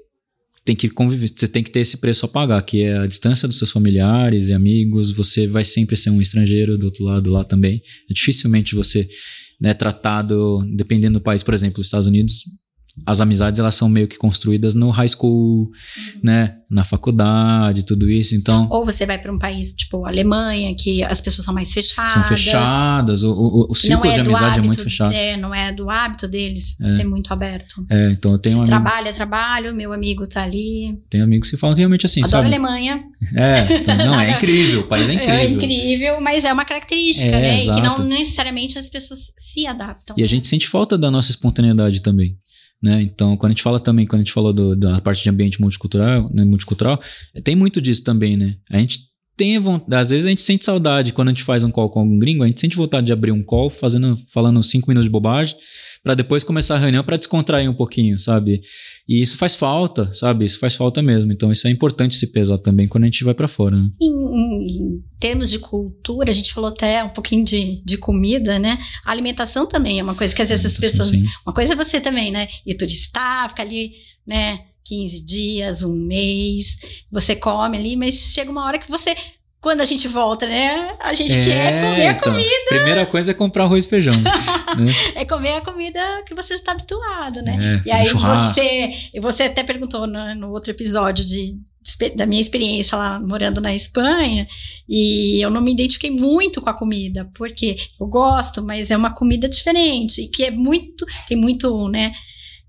[0.65, 3.49] tem que conviver, você tem que ter esse preço a pagar, que é a distância
[3.49, 5.13] dos seus familiares e amigos.
[5.13, 7.83] Você vai sempre ser um estrangeiro do outro lado lá também.
[8.11, 9.09] É dificilmente você
[9.61, 12.45] né, tratado, dependendo do país, por exemplo, os Estados Unidos,
[13.07, 15.71] as amizades elas são meio que construídas no high school,
[16.23, 18.35] né, na faculdade, tudo isso.
[18.35, 22.13] Então Ou você vai para um país tipo Alemanha, que as pessoas são mais fechadas.
[22.13, 25.13] são fechadas, o, o, o círculo é de amizade hábito, é muito fechado.
[25.15, 26.85] É, não é do hábito deles É.
[26.85, 27.85] ser muito aberto.
[27.89, 30.99] É, então eu tenho, um amigo, Trabalho é trabalho, meu amigo tá ali.
[31.09, 32.47] tenho amigos que falam que realmente assim, Adoro sabe?
[32.47, 33.03] Alemanha.
[33.35, 35.35] É, então, não, é incrível, o país é incrível.
[35.35, 37.59] É incrível, mas é uma característica, É, né?
[37.59, 38.03] E que exato.
[38.03, 40.15] não necessariamente as pessoas se adaptam.
[40.19, 42.37] E a gente sente falta da nossa espontaneidade também.
[42.83, 43.03] Né?
[43.03, 45.61] Então, quando a gente fala também, quando a gente falou do, da parte de ambiente
[45.61, 46.99] multicultural, né, multicultural,
[47.45, 48.57] tem muito disso também, né?
[48.71, 51.71] A gente tem vontade, às vezes a gente sente saudade quando a gente faz um
[51.71, 54.91] call com algum gringo, a gente sente vontade de abrir um call fazendo, falando cinco
[54.91, 55.57] minutos de bobagem,
[56.03, 58.63] para depois começar a reunião para descontrair um pouquinho, sabe?
[59.07, 60.45] E isso faz falta, sabe?
[60.45, 61.31] Isso faz falta mesmo.
[61.33, 63.77] Então isso é importante se pesar também quando a gente vai para fora.
[63.77, 63.91] Né?
[64.01, 68.59] Em, em, em, termos de cultura, a gente falou até um pouquinho de, de comida,
[68.59, 68.79] né?
[69.05, 71.09] A alimentação também é uma coisa que às vezes as pessoas.
[71.09, 71.25] Sim.
[71.47, 72.49] Uma coisa é você também, né?
[72.67, 73.93] Ir turistar, ficar ali,
[74.27, 74.61] né?
[74.85, 79.15] 15 dias, um mês, você come ali, mas chega uma hora que você
[79.61, 80.97] quando a gente volta, né?
[81.01, 82.67] A gente é, quer comer a então, comida.
[82.69, 84.15] Primeira coisa é comprar arroz e feijão.
[84.15, 84.31] né?
[85.15, 87.83] É comer a comida que você está habituado, né?
[87.85, 91.59] É, e aí você, você até perguntou no, no outro episódio de,
[92.17, 94.47] da minha experiência lá morando na Espanha
[94.89, 99.15] e eu não me identifiquei muito com a comida, porque eu gosto, mas é uma
[99.15, 102.13] comida diferente, que é muito, tem muito, né,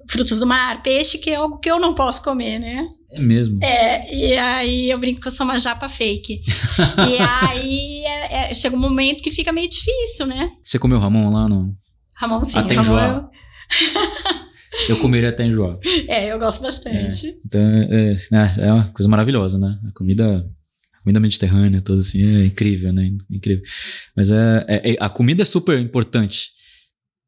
[0.10, 2.88] frutos do mar, peixe, que é algo que eu não posso comer, né?
[3.12, 3.64] É mesmo?
[3.64, 6.42] É, e aí eu brinco que eu sou uma japa fake.
[7.10, 10.50] e aí é, é, chega um momento que fica meio difícil, né?
[10.64, 11.76] Você comeu Ramon lá no.
[12.16, 13.30] Ramon sim, até Ramon eu...
[14.96, 15.78] eu comeria até enjoar.
[16.08, 17.28] É, eu gosto bastante.
[17.28, 19.78] É, então, é, é, é uma coisa maravilhosa, né?
[19.88, 20.46] A comida
[21.04, 23.12] comida mediterrânea, toda assim, é incrível, né?
[23.30, 23.64] Incrível.
[24.16, 26.52] Mas é, é, é, a comida é super importante.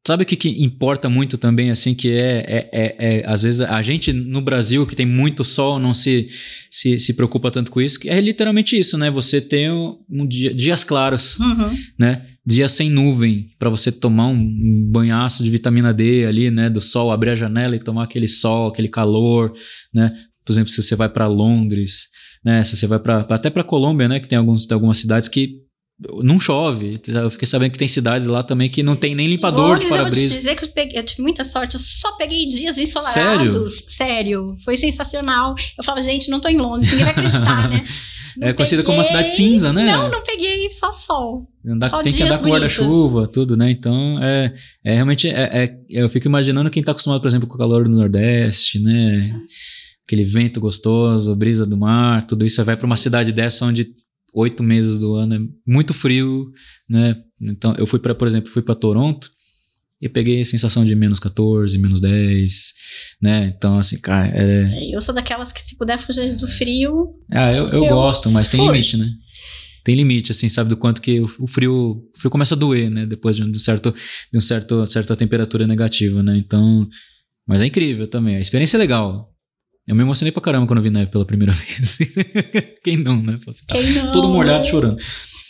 [0.06, 3.62] Sabe o que, que importa muito também, assim, que é, é, é, é, às vezes,
[3.62, 6.28] a gente no Brasil, que tem muito sol, não se,
[6.70, 9.10] se, se preocupa tanto com isso, que é literalmente isso, né?
[9.10, 11.74] Você tem um dia, dias claros, uhum.
[11.98, 12.26] né?
[12.44, 16.68] Dias sem nuvem, para você tomar um banhaço de vitamina D ali, né?
[16.68, 19.54] Do sol, abrir a janela e tomar aquele sol, aquele calor,
[19.92, 20.12] né?
[20.44, 22.08] Por exemplo, se você vai para Londres,
[22.44, 22.62] né?
[22.62, 24.20] Se você vai para até para Colômbia, né?
[24.20, 25.63] Que tem, alguns, tem algumas cidades que
[25.98, 27.00] não chove.
[27.06, 29.96] Eu fiquei sabendo que tem cidades lá também que não tem nem limpador de para-brisa.
[29.96, 31.74] Eu vou te dizer que eu, peguei, eu, tive muita sorte.
[31.74, 33.14] Eu só peguei dias ensolarados.
[33.14, 33.68] Sério?
[33.68, 34.56] Sério.
[34.64, 35.54] Foi sensacional.
[35.78, 36.90] Eu falava, gente, não tô em Londres.
[36.90, 37.84] Ninguém vai acreditar, né?
[38.36, 39.92] Não é conhecida como uma cidade cinza, né?
[39.92, 41.48] Não, não peguei só sol.
[41.64, 43.70] Andar, só tem que andar com guarda-chuva, tudo, né?
[43.70, 44.52] Então, é,
[44.84, 45.28] é realmente.
[45.28, 48.80] É, é, eu fico imaginando quem tá acostumado, por exemplo, com o calor do Nordeste,
[48.80, 49.32] né?
[50.04, 52.56] Aquele vento gostoso, brisa do mar, tudo isso.
[52.56, 53.94] Você vai para uma cidade dessa onde
[54.34, 56.50] oito meses do ano é muito frio,
[56.88, 57.16] né?
[57.40, 59.28] Então eu fui para, por exemplo, fui para Toronto
[60.00, 62.72] e peguei a sensação de menos 14, menos 10,
[63.22, 63.54] né?
[63.56, 64.30] Então, assim, cara.
[64.34, 64.94] É...
[64.94, 67.14] Eu sou daquelas que se puder fugir do frio.
[67.30, 69.08] Ah, eu, eu, eu gosto, mas tem limite, né?
[69.84, 71.74] Tem limite, assim, sabe, do quanto que o, frio,
[72.14, 73.06] o frio começa a doer, né?
[73.06, 73.94] Depois de um certo,
[74.32, 76.36] de um certo, certa temperatura negativa, né?
[76.36, 76.88] Então.
[77.46, 78.36] Mas é incrível também.
[78.36, 79.33] A experiência é legal.
[79.86, 81.98] Eu me emocionei pra caramba quando vi neve pela primeira vez.
[82.82, 83.38] Quem não, né?
[83.44, 84.12] Você tá Quem não?
[84.12, 84.96] Todo molhado chorando.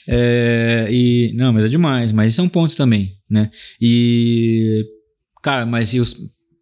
[0.09, 2.13] É, e, não, mas é demais.
[2.13, 3.51] Mas isso é um ponto também, né?
[3.81, 4.85] E,
[5.43, 6.17] cara, mas os,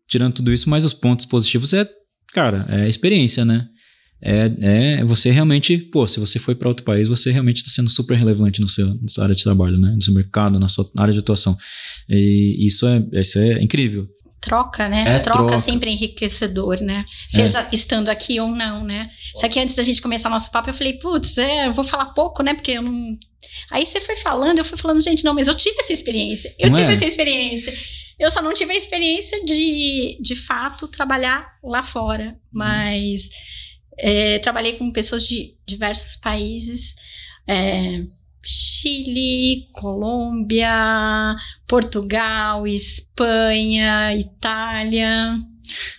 [0.07, 1.89] tirando tudo isso, mais os pontos positivos é,
[2.33, 3.67] cara, é a experiência, né?
[4.25, 7.91] É, é você realmente, pô, se você foi para outro país, você realmente está sendo
[7.91, 9.93] super relevante no seu, na sua área de trabalho, né?
[9.97, 11.57] No seu mercado, na sua área de atuação.
[12.09, 14.09] E isso é, isso é incrível
[14.43, 15.05] troca, né?
[15.17, 17.05] É, troca, troca, sempre enriquecedor, né?
[17.29, 17.69] Seja é.
[17.73, 19.09] estando aqui ou não, né?
[19.37, 22.07] Só que antes da gente começar nosso papo, eu falei, putz, é, eu vou falar
[22.07, 22.53] pouco, né?
[22.53, 23.17] Porque eu não.
[23.71, 26.55] Aí você foi falando, eu fui falando, gente, não, mas eu tive essa experiência.
[26.59, 26.93] Eu não tive é?
[26.93, 27.73] essa experiência.
[28.19, 32.37] Eu só não tive a experiência de, de fato, trabalhar lá fora.
[32.53, 33.31] Mas
[33.99, 36.95] é, trabalhei com pessoas de diversos países.
[38.43, 45.35] Chile, Colômbia, Portugal, Espanha, Itália.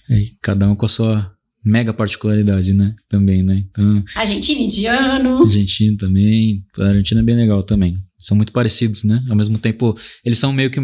[0.10, 1.32] É, cada um com a sua
[1.63, 2.93] mega particularidade, né?
[3.08, 3.63] Também, né?
[3.69, 5.43] Então, Argentina, indiano.
[5.43, 6.63] Argentina também.
[6.77, 7.97] A Argentina é bem legal também.
[8.19, 9.23] São muito parecidos, né?
[9.29, 10.79] Ao mesmo tempo, eles são meio que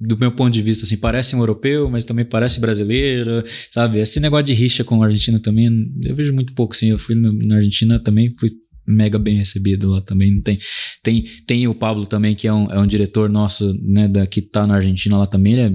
[0.00, 3.98] do meu ponto de vista, assim, parece um europeu, mas também parece brasileiro, sabe?
[3.98, 5.68] Esse negócio de rixa com a Argentina também,
[6.02, 6.88] eu vejo muito pouco, sim.
[6.88, 8.50] Eu fui na Argentina também, fui
[8.90, 10.40] mega bem recebido lá também.
[10.42, 10.58] Tem,
[11.02, 14.42] tem, tem o Pablo também, que é um, é um diretor nosso, né, da, que
[14.42, 15.52] tá na Argentina lá também.
[15.54, 15.72] Ele é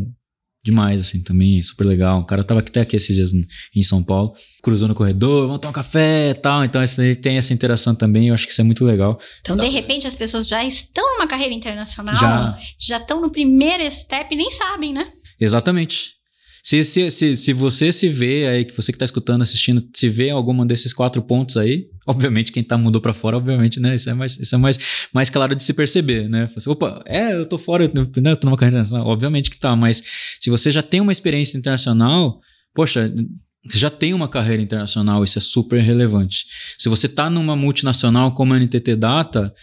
[0.65, 2.21] demais, assim, também, super legal.
[2.21, 3.31] O cara tava até aqui esses dias
[3.75, 6.65] em São Paulo, cruzou no corredor, vamos tomar um café e tal.
[6.65, 9.19] Então, esse, tem essa interação também, eu acho que isso é muito legal.
[9.41, 13.89] Então, de repente, as pessoas já estão numa carreira internacional, já, já estão no primeiro
[13.91, 15.05] step e nem sabem, né?
[15.39, 16.14] Exatamente.
[16.65, 20.09] Se, se, se, se você se vê aí, que você que está escutando, assistindo, se
[20.09, 23.93] vê alguma desses quatro pontos aí, obviamente quem tá mudou para fora, obviamente, né?
[23.93, 24.79] Isso é mais, isso é mais,
[25.13, 26.49] mais claro de se perceber, né?
[26.65, 28.31] Opa, é, eu tô fora, né?
[28.31, 29.05] eu tô numa carreira internacional.
[29.05, 30.01] Obviamente que tá, mas
[30.41, 32.39] se você já tem uma experiência internacional,
[32.73, 33.13] poxa,
[33.63, 36.47] você já tem uma carreira internacional, isso é super relevante.
[36.79, 39.53] Se você tá numa multinacional como a NTT Data,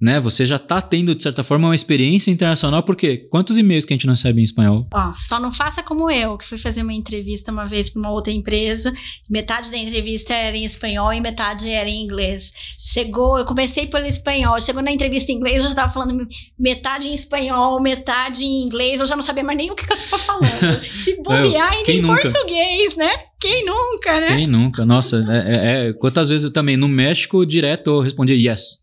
[0.00, 0.18] né?
[0.18, 3.96] Você já tá tendo, de certa forma, uma experiência internacional, porque quantos e-mails que a
[3.96, 4.86] gente não recebe em espanhol?
[4.92, 8.10] Ó, só não faça como eu, que fui fazer uma entrevista uma vez para uma
[8.10, 8.92] outra empresa,
[9.28, 12.52] metade da entrevista era em espanhol e metade era em inglês.
[12.78, 16.26] Chegou, eu comecei pelo espanhol, chegou na entrevista em inglês, eu já estava falando
[16.58, 19.92] metade em espanhol, metade em inglês, eu já não sabia mais nem o que, que
[19.92, 20.80] eu estava falando.
[21.04, 22.22] Se bobear ainda em nunca?
[22.22, 23.10] português, né?
[23.38, 24.36] Quem nunca, né?
[24.36, 24.84] Quem nunca?
[24.84, 28.79] Nossa, é, é, é, quantas vezes eu também, no México, direto eu respondia yes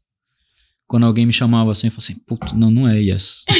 [0.87, 3.43] quando alguém me chamava assim, eu falava assim, puto, não, não é yes.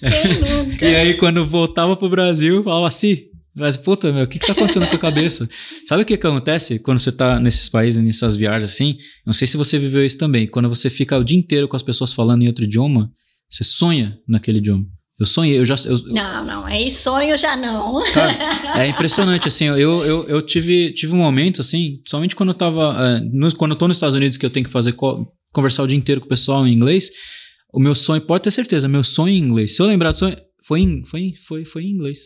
[0.00, 0.86] Quem nunca?
[0.86, 4.46] E aí, quando voltava pro Brasil, eu falava assim, mas, puta, meu, o que, que
[4.46, 5.48] tá acontecendo com a cabeça?
[5.86, 8.96] Sabe o que, que acontece quando você tá nesses países, nessas viagens assim?
[9.24, 10.46] Não sei se você viveu isso também.
[10.46, 13.12] Quando você fica o dia inteiro com as pessoas falando em outro idioma,
[13.48, 14.84] você sonha naquele idioma.
[15.18, 15.76] Eu sonhei, eu já.
[15.86, 18.02] Eu, não, não, aí sonho já não.
[18.12, 18.36] Cara,
[18.82, 22.96] é impressionante, assim, eu, eu, eu tive, tive um momento, assim, somente quando eu tava.
[22.98, 24.94] É, no, quando eu tô nos Estados Unidos, que eu tenho que fazer
[25.52, 27.10] conversar o dia inteiro com o pessoal em inglês,
[27.72, 29.76] o meu sonho, pode ter certeza, meu sonho em inglês.
[29.76, 32.18] Se eu lembrar do sonho, foi em, foi, foi, foi em inglês.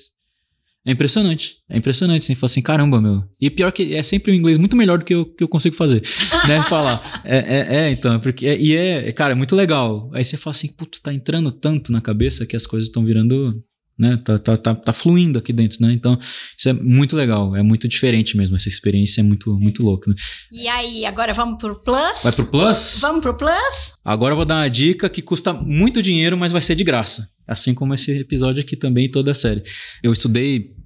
[0.88, 1.57] É impressionante.
[1.68, 3.22] É impressionante, assim, falar assim, caramba, meu.
[3.38, 5.77] E pior que é sempre o inglês muito melhor do que eu, que eu consigo
[5.77, 6.03] fazer,
[6.48, 6.62] né?
[6.62, 7.03] Falar.
[7.27, 8.46] É, é, é, então, é porque.
[8.46, 10.11] É, e é, cara, é muito legal.
[10.14, 13.62] Aí você fala assim, puta, tá entrando tanto na cabeça que as coisas estão virando.
[13.98, 14.16] Né?
[14.24, 15.92] Tá, tá, tá, tá fluindo aqui dentro, né?
[15.92, 16.18] Então,
[16.57, 18.57] isso é muito legal, é muito diferente mesmo.
[18.57, 20.16] Essa experiência é muito, muito louca, né?
[20.51, 22.22] E aí, agora vamos pro Plus?
[22.22, 22.98] Vai pro Plus?
[23.03, 23.92] Vamos pro Plus?
[24.03, 27.29] Agora eu vou dar uma dica que custa muito dinheiro, mas vai ser de graça.
[27.46, 29.64] Assim como esse episódio aqui também e toda a série.
[30.03, 30.77] Eu estudei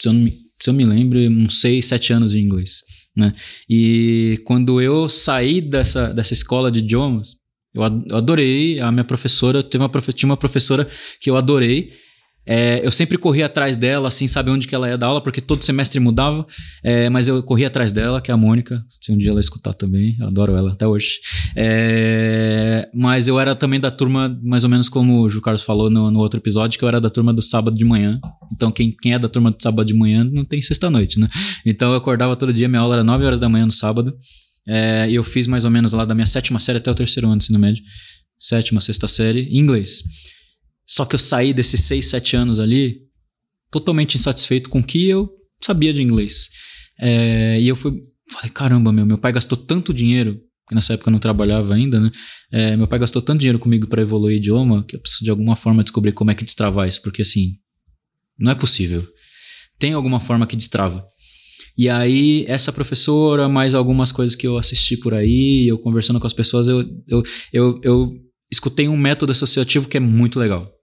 [0.00, 2.82] se eu, me, se eu me lembro, uns 6, 7 anos de inglês.
[3.16, 3.34] Né?
[3.68, 7.36] E quando eu saí dessa, dessa escola de idiomas,
[7.74, 8.80] eu adorei.
[8.80, 10.88] A minha professora, teve uma, tinha uma professora
[11.20, 11.92] que eu adorei.
[12.46, 15.40] É, eu sempre corria atrás dela, assim, saber onde que ela ia dar aula, porque
[15.40, 16.46] todo semestre mudava,
[16.84, 19.74] é, mas eu corria atrás dela, que é a Mônica, se um dia ela escutar
[19.74, 21.18] também, eu adoro ela até hoje.
[21.56, 25.90] É, mas eu era também da turma, mais ou menos como o Ju Carlos falou
[25.90, 28.20] no, no, outro episódio, que eu era da turma do sábado de manhã.
[28.52, 31.28] Então, quem, quem é da turma do sábado de manhã não tem sexta-noite, né?
[31.64, 34.14] Então, eu acordava todo dia, minha aula era 9 horas da manhã no sábado,
[34.68, 37.26] é, e eu fiz mais ou menos lá da minha sétima série até o terceiro
[37.26, 37.82] ano do ensino médio,
[38.38, 40.02] sétima, sexta série, em inglês.
[40.86, 43.00] Só que eu saí desses 6, 7 anos ali
[43.70, 45.28] totalmente insatisfeito com o que eu
[45.60, 46.48] sabia de inglês.
[47.00, 47.92] É, e eu fui,
[48.30, 52.00] falei, caramba, meu, meu pai gastou tanto dinheiro, que nessa época eu não trabalhava ainda,
[52.00, 52.10] né?
[52.52, 55.56] É, meu pai gastou tanto dinheiro comigo para evoluir idioma que eu preciso de alguma
[55.56, 57.56] forma descobrir como é que destravar isso, porque assim,
[58.38, 59.06] não é possível.
[59.78, 61.06] Tem alguma forma que destrava.
[61.76, 66.26] E aí, essa professora, mais algumas coisas que eu assisti por aí, eu conversando com
[66.26, 67.22] as pessoas, eu, eu,
[67.52, 68.12] eu, eu
[68.50, 70.75] escutei um método associativo que é muito legal.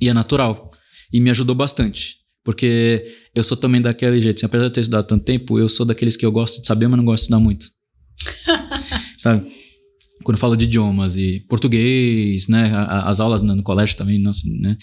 [0.00, 0.70] E é natural.
[1.12, 2.16] E me ajudou bastante.
[2.44, 3.04] Porque
[3.34, 4.38] eu sou também daquele jeito.
[4.38, 6.88] Assim, apesar de ter estudado tanto tempo, eu sou daqueles que eu gosto de saber,
[6.88, 7.66] mas não gosto de estudar muito.
[9.18, 9.46] Sabe?
[10.22, 12.70] Quando eu falo de idiomas e português, né?
[12.74, 14.76] As aulas no colégio também, nossa, né?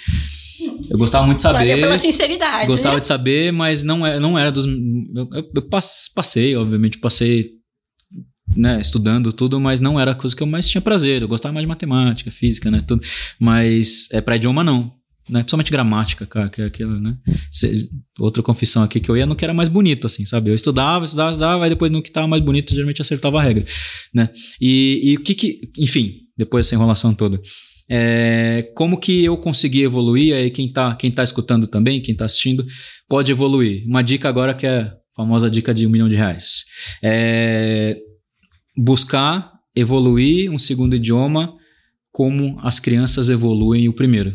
[0.89, 1.59] Eu gostava muito de saber.
[1.59, 2.67] Valeu pela sinceridade.
[2.67, 4.65] Gostava de saber, mas não era, é, não era dos.
[4.65, 5.69] Eu, eu
[6.13, 7.51] passei, obviamente, passei
[8.55, 11.21] né, estudando tudo, mas não era a coisa que eu mais tinha prazer.
[11.21, 13.01] Eu gostava mais de matemática, física, né, tudo.
[13.39, 14.93] Mas é para idioma não.
[15.31, 15.39] Né?
[15.39, 17.15] Principalmente gramática, cara, que é aquilo, né?
[18.19, 20.49] outra confissão aqui que eu ia no que era mais bonito, assim, sabe?
[20.49, 23.63] Eu estudava, estudava, estudava, aí depois no que estava mais bonito, geralmente acertava a regra,
[24.13, 24.29] né?
[24.59, 27.39] E, o que que, enfim, depois dessa enrolação toda,
[27.89, 32.25] é, como que eu consegui evoluir, aí quem tá, quem tá escutando também, quem tá
[32.25, 32.65] assistindo,
[33.07, 33.85] pode evoluir.
[33.87, 36.65] Uma dica agora que é a famosa dica de um milhão de reais.
[37.01, 37.97] É,
[38.77, 41.55] buscar evoluir um segundo idioma
[42.11, 44.33] como as crianças evoluem o primeiro.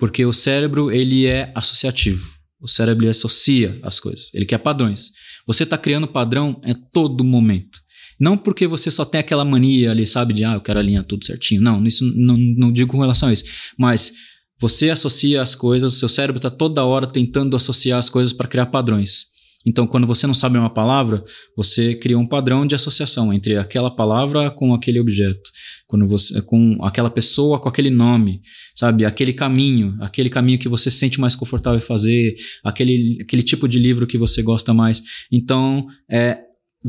[0.00, 2.26] Porque o cérebro, ele é associativo.
[2.58, 4.34] O cérebro associa as coisas.
[4.34, 5.10] Ele quer padrões.
[5.46, 7.78] Você está criando padrão em todo momento.
[8.18, 11.24] Não porque você só tem aquela mania ali, sabe, de ah, eu quero alinhar tudo
[11.24, 11.62] certinho.
[11.62, 13.44] Não, isso não, não digo com relação a isso.
[13.78, 14.12] Mas
[14.60, 18.66] você associa as coisas, seu cérebro está toda hora tentando associar as coisas para criar
[18.66, 19.26] padrões.
[19.66, 21.22] Então, quando você não sabe uma palavra,
[21.54, 25.50] você cria um padrão de associação entre aquela palavra com aquele objeto,
[25.86, 28.40] quando você com aquela pessoa com aquele nome,
[28.74, 29.04] sabe?
[29.04, 33.68] Aquele caminho, aquele caminho que você se sente mais confortável em fazer, aquele, aquele tipo
[33.68, 35.02] de livro que você gosta mais.
[35.30, 36.38] Então, é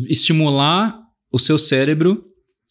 [0.08, 0.98] estimular
[1.30, 2.24] o seu cérebro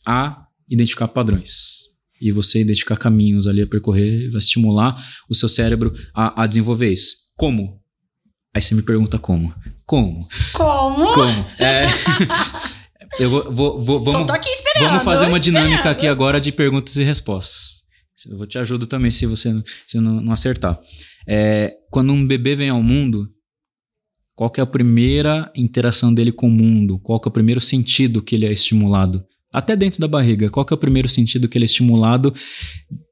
[0.06, 1.80] a identificar padrões.
[2.20, 4.96] E você identificar caminhos ali a percorrer, vai estimular
[5.28, 7.16] o seu cérebro a, a desenvolver isso.
[7.36, 7.80] Como?
[8.54, 9.54] Aí você me pergunta como.
[9.90, 10.20] Como?
[10.52, 11.14] Como?
[11.14, 11.46] Como?
[11.58, 11.82] É.
[13.18, 14.86] eu vou, vou, vou vamos, Só tô aqui esperando.
[14.86, 15.92] Vamos fazer uma dinâmica esperando.
[15.96, 17.80] aqui agora de perguntas e respostas.
[18.30, 19.52] Eu vou te ajudar também se você
[19.88, 20.78] se não, não acertar.
[21.28, 23.28] É, quando um bebê vem ao mundo,
[24.36, 27.00] qual é a primeira interação dele com o mundo?
[27.00, 30.74] Qual é o primeiro sentido que ele é estimulado até dentro da barriga, qual é
[30.74, 32.32] o primeiro sentido que ele é estimulado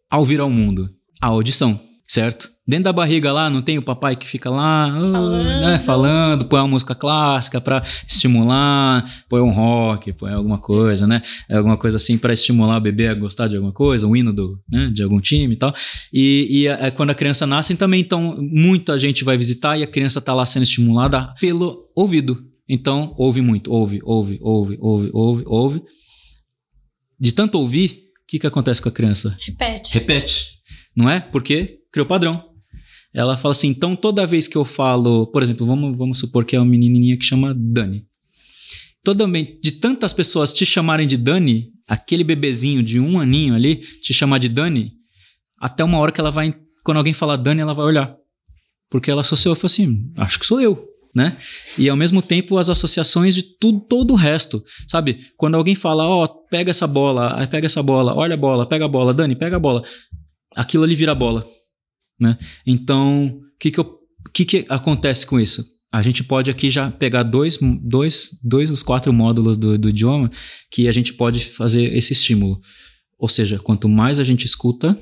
[0.09, 0.89] ao vir ao mundo?
[1.21, 2.51] A audição, certo?
[2.67, 6.61] Dentro da barriga lá, não tem o papai que fica lá falando, né, falando põe
[6.61, 11.23] uma música clássica para estimular, põe um rock, põe alguma coisa, né?
[11.49, 14.33] É alguma coisa assim para estimular o bebê a gostar de alguma coisa, um hino
[14.33, 15.75] do, né, de algum time e tal.
[16.13, 19.87] E, e é, quando a criança nasce também, então muita gente vai visitar e a
[19.87, 22.43] criança tá lá sendo estimulada pelo ouvido.
[22.67, 25.83] Então, ouve muito, ouve, ouve, ouve, ouve, ouve, ouve.
[27.19, 29.35] De tanto ouvir, o que, que acontece com a criança?
[29.41, 29.95] Repete.
[29.95, 30.47] Repete.
[30.95, 31.21] Não é?
[31.21, 32.45] Porque criou padrão.
[33.13, 36.57] Ela fala assim: então toda vez que eu falo, por exemplo, vamos, vamos supor que
[36.57, 38.07] é uma menininha que chama Dani.
[39.03, 44.13] Toda de tantas pessoas te chamarem de Dani, aquele bebezinho de um aninho ali te
[44.13, 44.93] chamar de Dani,
[45.59, 48.15] até uma hora que ela vai, quando alguém falar Dani, ela vai olhar.
[48.91, 50.87] Porque ela associou e falou assim: acho que sou eu.
[51.15, 51.37] Né?
[51.77, 55.19] E ao mesmo tempo as associações de tudo, todo o resto, sabe?
[55.37, 58.85] Quando alguém fala, ó, oh, pega essa bola, pega essa bola, olha a bola, pega
[58.85, 59.83] a bola, Dani, pega a bola,
[60.55, 61.45] aquilo ali vira bola.
[62.19, 62.37] Né?
[62.67, 63.85] Então, o que, que,
[64.33, 65.65] que, que acontece com isso?
[65.91, 70.31] A gente pode aqui já pegar dois, dois, dois dos quatro módulos do, do idioma
[70.71, 72.61] que a gente pode fazer esse estímulo.
[73.19, 74.99] Ou seja, quanto mais a gente escuta,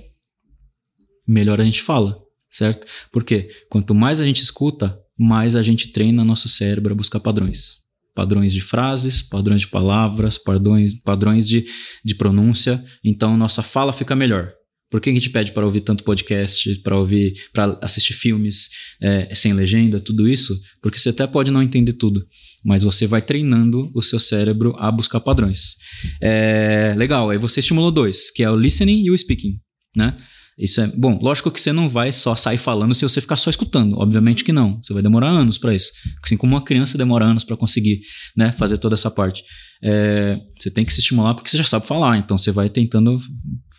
[1.26, 2.86] melhor a gente fala, certo?
[3.10, 7.84] Porque quanto mais a gente escuta, mais a gente treina nosso cérebro a buscar padrões.
[8.14, 11.66] Padrões de frases, padrões de palavras, padrões, padrões de,
[12.04, 12.82] de pronúncia.
[13.04, 14.52] Então, nossa fala fica melhor.
[14.90, 18.68] Por que a gente pede para ouvir tanto podcast, para ouvir, para assistir filmes
[19.02, 20.54] é, sem legenda, tudo isso?
[20.80, 22.24] Porque você até pode não entender tudo,
[22.64, 25.74] mas você vai treinando o seu cérebro a buscar padrões.
[26.22, 29.58] É, legal, aí você estimulou dois, que é o listening e o speaking,
[29.96, 30.16] né?
[30.58, 31.18] Isso é bom.
[31.20, 33.98] Lógico que você não vai só sair falando se você ficar só escutando.
[33.98, 34.80] Obviamente que não.
[34.82, 35.92] Você vai demorar anos para isso.
[36.24, 38.00] Assim como uma criança demora anos para conseguir,
[38.34, 39.44] né, fazer toda essa parte.
[39.82, 42.16] É, você tem que se estimular porque você já sabe falar.
[42.16, 43.18] Então você vai tentando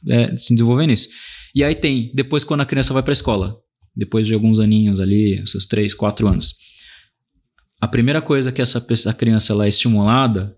[0.08, 1.08] é, se desenvolver nisso.
[1.56, 3.58] E aí tem depois quando a criança vai para a escola,
[3.96, 6.54] depois de alguns aninhos ali, seus três, quatro anos.
[7.82, 10.56] A primeira coisa que essa a criança ela é estimulada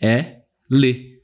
[0.00, 0.36] é
[0.70, 1.20] ler.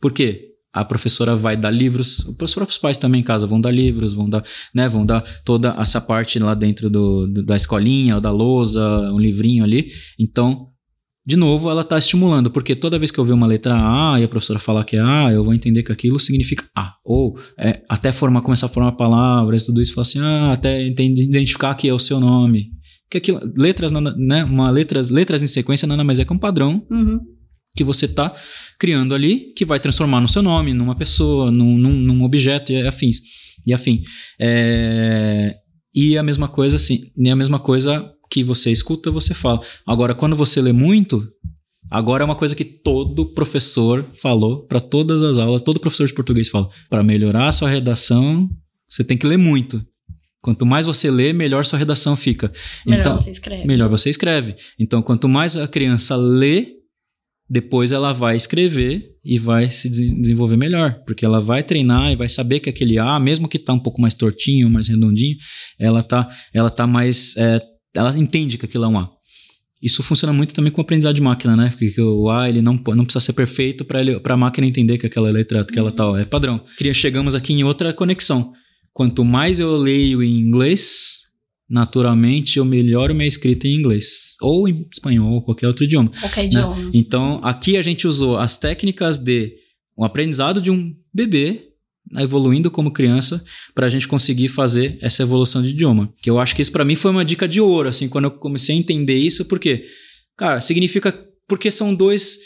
[0.00, 0.55] Por quê?
[0.76, 4.28] A professora vai dar livros, os próprios pais também em casa vão dar livros, vão
[4.28, 8.30] dar, né, vão dar toda essa parte lá dentro do, do da escolinha, ou da
[8.30, 9.88] lousa, um livrinho ali.
[10.18, 10.68] Então,
[11.24, 14.24] de novo, ela está estimulando, porque toda vez que eu ver uma letra A e
[14.24, 16.92] a professora falar que é A, eu vou entender que aquilo significa A.
[17.02, 21.74] Ou é, até formar, começar a formar palavras, tudo isso, falar assim, ah, até identificar
[21.74, 22.68] que é o seu nome.
[23.10, 26.84] Que aquilo, letras, né, uma letras, letras em sequência nada mais é que um padrão.
[26.90, 27.36] Uhum
[27.76, 28.34] que você está
[28.78, 32.86] criando ali, que vai transformar no seu nome, numa pessoa, num, num, num objeto e
[32.86, 33.18] afins.
[33.66, 34.02] E afim.
[34.40, 35.56] É,
[35.94, 39.60] e a mesma coisa, assim, nem a mesma coisa que você escuta, você fala.
[39.86, 41.26] Agora, quando você lê muito,
[41.90, 46.14] agora é uma coisa que todo professor falou para todas as aulas, todo professor de
[46.14, 46.68] português fala.
[46.90, 48.48] Para melhorar a sua redação,
[48.88, 49.84] você tem que ler muito.
[50.42, 52.52] Quanto mais você lê, melhor sua redação fica.
[52.86, 53.66] Melhor então, você escreve.
[53.66, 54.54] Melhor você escreve.
[54.78, 56.75] Então, quanto mais a criança lê,
[57.48, 62.28] depois ela vai escrever e vai se desenvolver melhor, porque ela vai treinar e vai
[62.28, 65.36] saber que aquele A, mesmo que tá um pouco mais tortinho, mais redondinho,
[65.78, 67.60] ela tá, ela tá mais, é,
[67.94, 69.10] ela entende que aquilo é um A.
[69.80, 71.72] Isso funciona muito também com o aprendizado de máquina, né?
[71.78, 75.30] Porque o A ele não, não precisa ser perfeito para a máquina entender que aquela
[75.30, 76.64] letra, aquela tal é padrão.
[76.92, 78.52] Chegamos aqui em outra conexão.
[78.92, 81.25] Quanto mais eu leio em inglês,
[81.68, 86.10] naturalmente eu melhoro minha escrita em inglês ou em espanhol ou qualquer outro idioma.
[86.20, 86.46] Qualquer né?
[86.46, 86.90] idioma.
[86.94, 89.56] Então, aqui a gente usou as técnicas de
[89.98, 91.72] um aprendizado de um bebê
[92.18, 93.44] evoluindo como criança
[93.74, 96.12] para a gente conseguir fazer essa evolução de idioma.
[96.22, 98.30] Que eu acho que isso para mim foi uma dica de ouro, assim, quando eu
[98.30, 99.84] comecei a entender isso, porque,
[100.36, 101.12] cara, significa
[101.48, 102.38] porque são dois,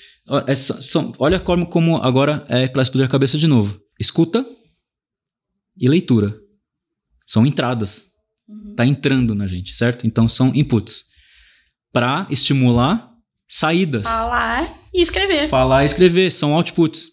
[0.47, 3.79] é, são, olha como, como agora é para explodir a cabeça de novo.
[3.99, 4.47] Escuta
[5.79, 6.35] e leitura.
[7.27, 8.10] São entradas
[8.77, 10.07] Tá entrando na gente, certo?
[10.07, 11.05] Então são inputs
[11.93, 13.11] para estimular
[13.49, 14.05] saídas.
[14.05, 15.49] Falar e escrever.
[15.49, 17.09] Falar e escrever são outputs.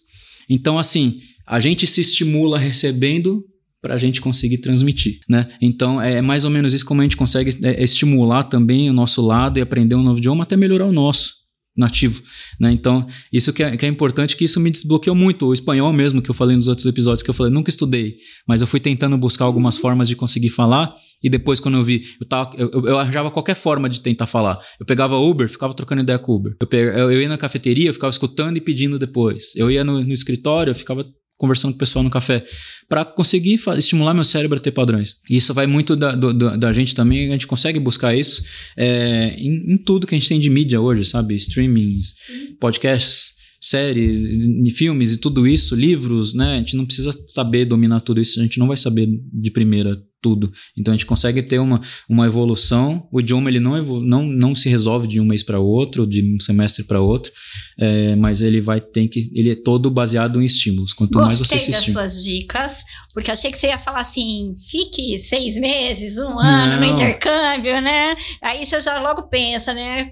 [0.48, 3.44] Então assim, a gente se estimula recebendo
[3.80, 5.48] para a gente conseguir transmitir, né?
[5.60, 9.24] Então é mais ou menos isso como a gente consegue é, estimular também o nosso
[9.24, 11.32] lado e aprender um novo idioma até melhorar o nosso
[11.78, 12.20] nativo,
[12.60, 12.72] né?
[12.72, 15.46] Então, isso que é, que é, importante, que isso me desbloqueou muito.
[15.46, 18.16] O espanhol mesmo, que eu falei nos outros episódios, que eu falei, nunca estudei,
[18.46, 22.02] mas eu fui tentando buscar algumas formas de conseguir falar, e depois quando eu vi,
[22.20, 24.58] eu, tava, eu, eu arranjava qualquer forma de tentar falar.
[24.78, 26.56] Eu pegava Uber, ficava trocando ideia com Uber.
[26.60, 29.54] Eu, eu, eu ia na cafeteria, eu ficava escutando e pedindo depois.
[29.54, 31.04] Eu ia no, no escritório, eu ficava
[31.38, 32.44] conversando com o pessoal no café,
[32.88, 35.14] para conseguir estimular meu cérebro a ter padrões.
[35.30, 38.42] E isso vai muito da, do, da gente também, a gente consegue buscar isso
[38.76, 41.36] é, em, em, tudo que a gente tem de mídia hoje, sabe?
[41.36, 42.14] Streamings,
[42.60, 43.38] podcasts.
[43.60, 46.54] séries, filmes e tudo isso, livros, né?
[46.54, 50.00] A gente não precisa saber dominar tudo isso, a gente não vai saber de primeira
[50.20, 50.50] tudo.
[50.76, 53.06] Então a gente consegue ter uma, uma evolução.
[53.12, 56.40] O idioma ele não, não, não se resolve de um mês para outro, de um
[56.40, 57.32] semestre para outro,
[57.78, 60.92] é, mas ele vai ter que ele é todo baseado em estímulos.
[60.92, 62.08] Quanto Gostei mais você se das estimula.
[62.08, 66.86] suas dicas, porque achei que você ia falar assim, fique seis meses, um ano no
[66.86, 66.94] Não.
[66.94, 68.16] intercâmbio, né?
[68.42, 70.06] Aí você já logo pensa, né?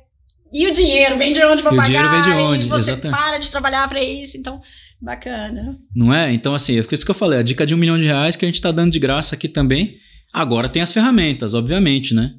[0.53, 1.87] E o dinheiro vem de onde pra E o pagar?
[1.89, 2.67] dinheiro vem de onde?
[2.67, 3.21] E você Exatamente.
[3.21, 4.61] para de trabalhar pra isso, então
[5.01, 5.77] bacana.
[5.95, 6.33] Não é?
[6.33, 8.45] Então, assim, é isso que eu falei, a dica de um milhão de reais que
[8.45, 9.97] a gente tá dando de graça aqui também.
[10.33, 12.33] Agora tem as ferramentas, obviamente, né?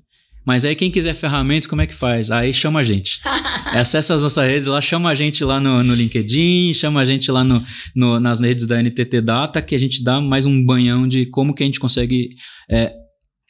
[0.46, 2.32] Mas aí quem quiser ferramentas, como é que faz?
[2.32, 3.20] Aí chama a gente.
[3.76, 7.30] Acessa as nossas redes lá, chama a gente lá no, no LinkedIn, chama a gente
[7.30, 7.62] lá no,
[7.96, 11.54] no- nas redes da NTT Data, que a gente dá mais um banhão de como
[11.54, 12.30] que a gente consegue
[12.72, 12.94] é,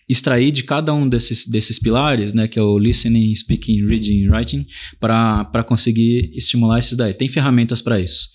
[0.10, 2.48] extrair de cada um desses, desses pilares, né?
[2.48, 4.66] Que é o listening, speaking, reading writing,
[5.00, 7.14] para conseguir estimular esses daí.
[7.14, 8.28] Tem ferramentas para isso.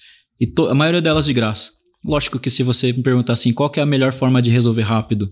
[0.42, 1.70] E to- a maioria delas de graça.
[2.04, 5.30] Lógico que se você me perguntar assim, qual é a melhor forma de resolver rápido,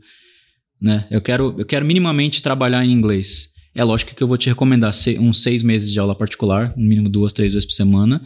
[0.80, 1.06] né?
[1.10, 3.48] Eu quero, eu quero minimamente trabalhar em inglês.
[3.74, 6.84] É lógico que eu vou te recomendar se- uns seis meses de aula particular, no
[6.88, 8.22] mínimo duas, três vezes por semana,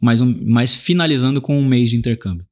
[0.00, 2.44] mas, um, mas finalizando com um mês de intercâmbio.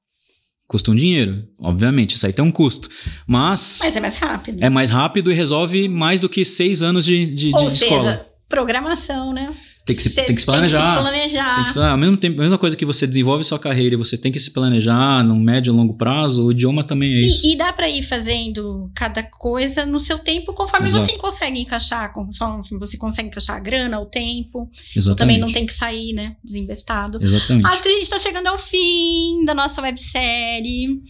[0.67, 2.89] Custa um dinheiro, obviamente, isso aí tem um custo.
[3.27, 4.59] Mas, Mas é mais rápido.
[4.63, 7.95] é mais rápido e resolve mais do que seis anos de, de, Ou de seja,
[7.95, 8.27] escola.
[8.49, 9.51] programação, né?
[9.89, 10.79] Tem que se- tem que se planejar.
[10.79, 11.55] Tem que se planejar.
[11.55, 11.93] Tem que se planejar.
[11.93, 14.39] Ao mesmo tempo, a mesma coisa que você desenvolve sua carreira e você tem que
[14.39, 17.47] se planejar num médio e longo prazo, o idioma também é isso.
[17.47, 21.07] E, e dá pra ir fazendo cada coisa no seu tempo, conforme Exato.
[21.07, 24.69] você consegue encaixar, conforme você consegue encaixar a grana, o tempo.
[24.95, 25.17] Exatamente.
[25.19, 27.19] Também não tem que sair, né, desembestado.
[27.23, 27.67] Exatamente.
[27.67, 31.01] Acho que a gente tá chegando ao fim da nossa websérie.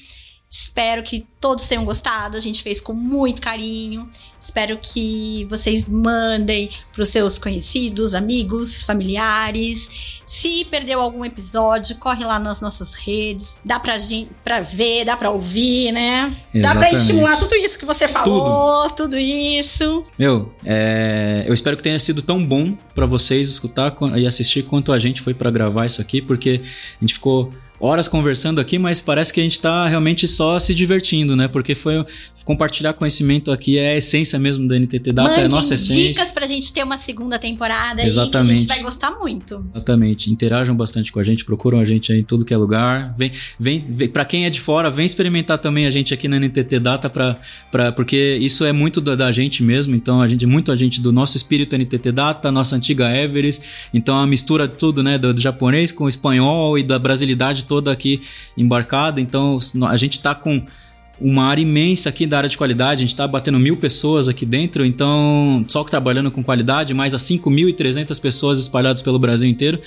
[0.63, 2.37] Espero que todos tenham gostado.
[2.37, 4.09] A gente fez com muito carinho.
[4.41, 10.21] Espero que vocês mandem para os seus conhecidos, amigos, familiares.
[10.27, 13.59] Se perdeu algum episódio, corre lá nas nossas redes.
[13.65, 16.29] Dá pra, gente, pra ver, dá pra ouvir, né?
[16.29, 16.95] Dá pra Exatamente.
[16.97, 20.05] estimular tudo isso que você falou, tudo, isso.
[20.19, 24.93] Meu, é, eu espero que tenha sido tão bom pra vocês escutar e assistir quanto
[24.93, 27.51] a gente foi pra gravar isso aqui, porque a gente ficou
[27.81, 31.49] horas conversando aqui, mas parece que a gente tá realmente só se divertindo, né?
[31.49, 32.05] Porque foi
[32.49, 36.13] compartilhar conhecimento aqui é a essência mesmo da NTT Data, é a nossa essência.
[36.13, 38.61] dicas pra gente ter uma segunda temporada que a Exatamente.
[38.61, 39.63] gente vai gostar muito.
[39.67, 40.33] Exatamente.
[40.33, 43.15] Interajam bastante com a gente, procuram a gente aí em tudo que é lugar.
[43.19, 46.39] Vem, vem, vem para quem é de fora, vem experimentar também a gente aqui na
[46.39, 47.37] NTT Data pra,
[47.71, 49.95] pra, porque isso é muito da, da gente mesmo.
[49.95, 53.63] Então a gente muito a gente do nosso espírito NTT Data, nossa antiga Everest.
[53.93, 57.65] Então a mistura de tudo, né, do, do japonês com o espanhol e da brasilidade
[57.69, 58.23] toda aqui
[58.57, 59.21] embarcada.
[59.21, 59.59] Então
[59.89, 60.65] a gente tá com
[61.21, 64.47] uma área imensa aqui da área de qualidade, a gente tá batendo mil pessoas aqui
[64.47, 69.81] dentro, então só que trabalhando com qualidade, mais a 5.300 pessoas espalhadas pelo Brasil inteiro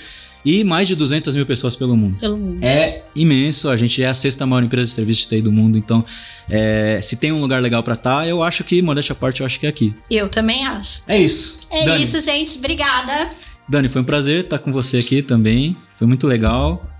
[0.44, 2.18] e mais de 200 mil pessoas pelo mundo.
[2.18, 2.62] Pelo mundo.
[2.62, 5.78] É imenso, a gente é a sexta maior empresa de serviço de TI do mundo,
[5.78, 6.04] então
[6.50, 9.46] é, se tem um lugar legal pra estar, eu acho que, modéstia à parte, eu
[9.46, 9.94] acho que é aqui.
[10.10, 11.02] Eu também acho.
[11.06, 11.66] É isso.
[11.70, 12.58] É Dani, isso, gente.
[12.58, 13.30] Obrigada.
[13.68, 16.91] Dani, foi um prazer estar com você aqui também, foi muito legal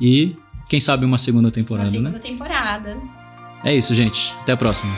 [0.00, 0.36] e
[0.68, 2.18] quem sabe uma segunda Uma temporada, segunda né?
[2.18, 2.96] temporada.
[3.64, 4.34] É isso, gente.
[4.42, 4.92] Até a próxima.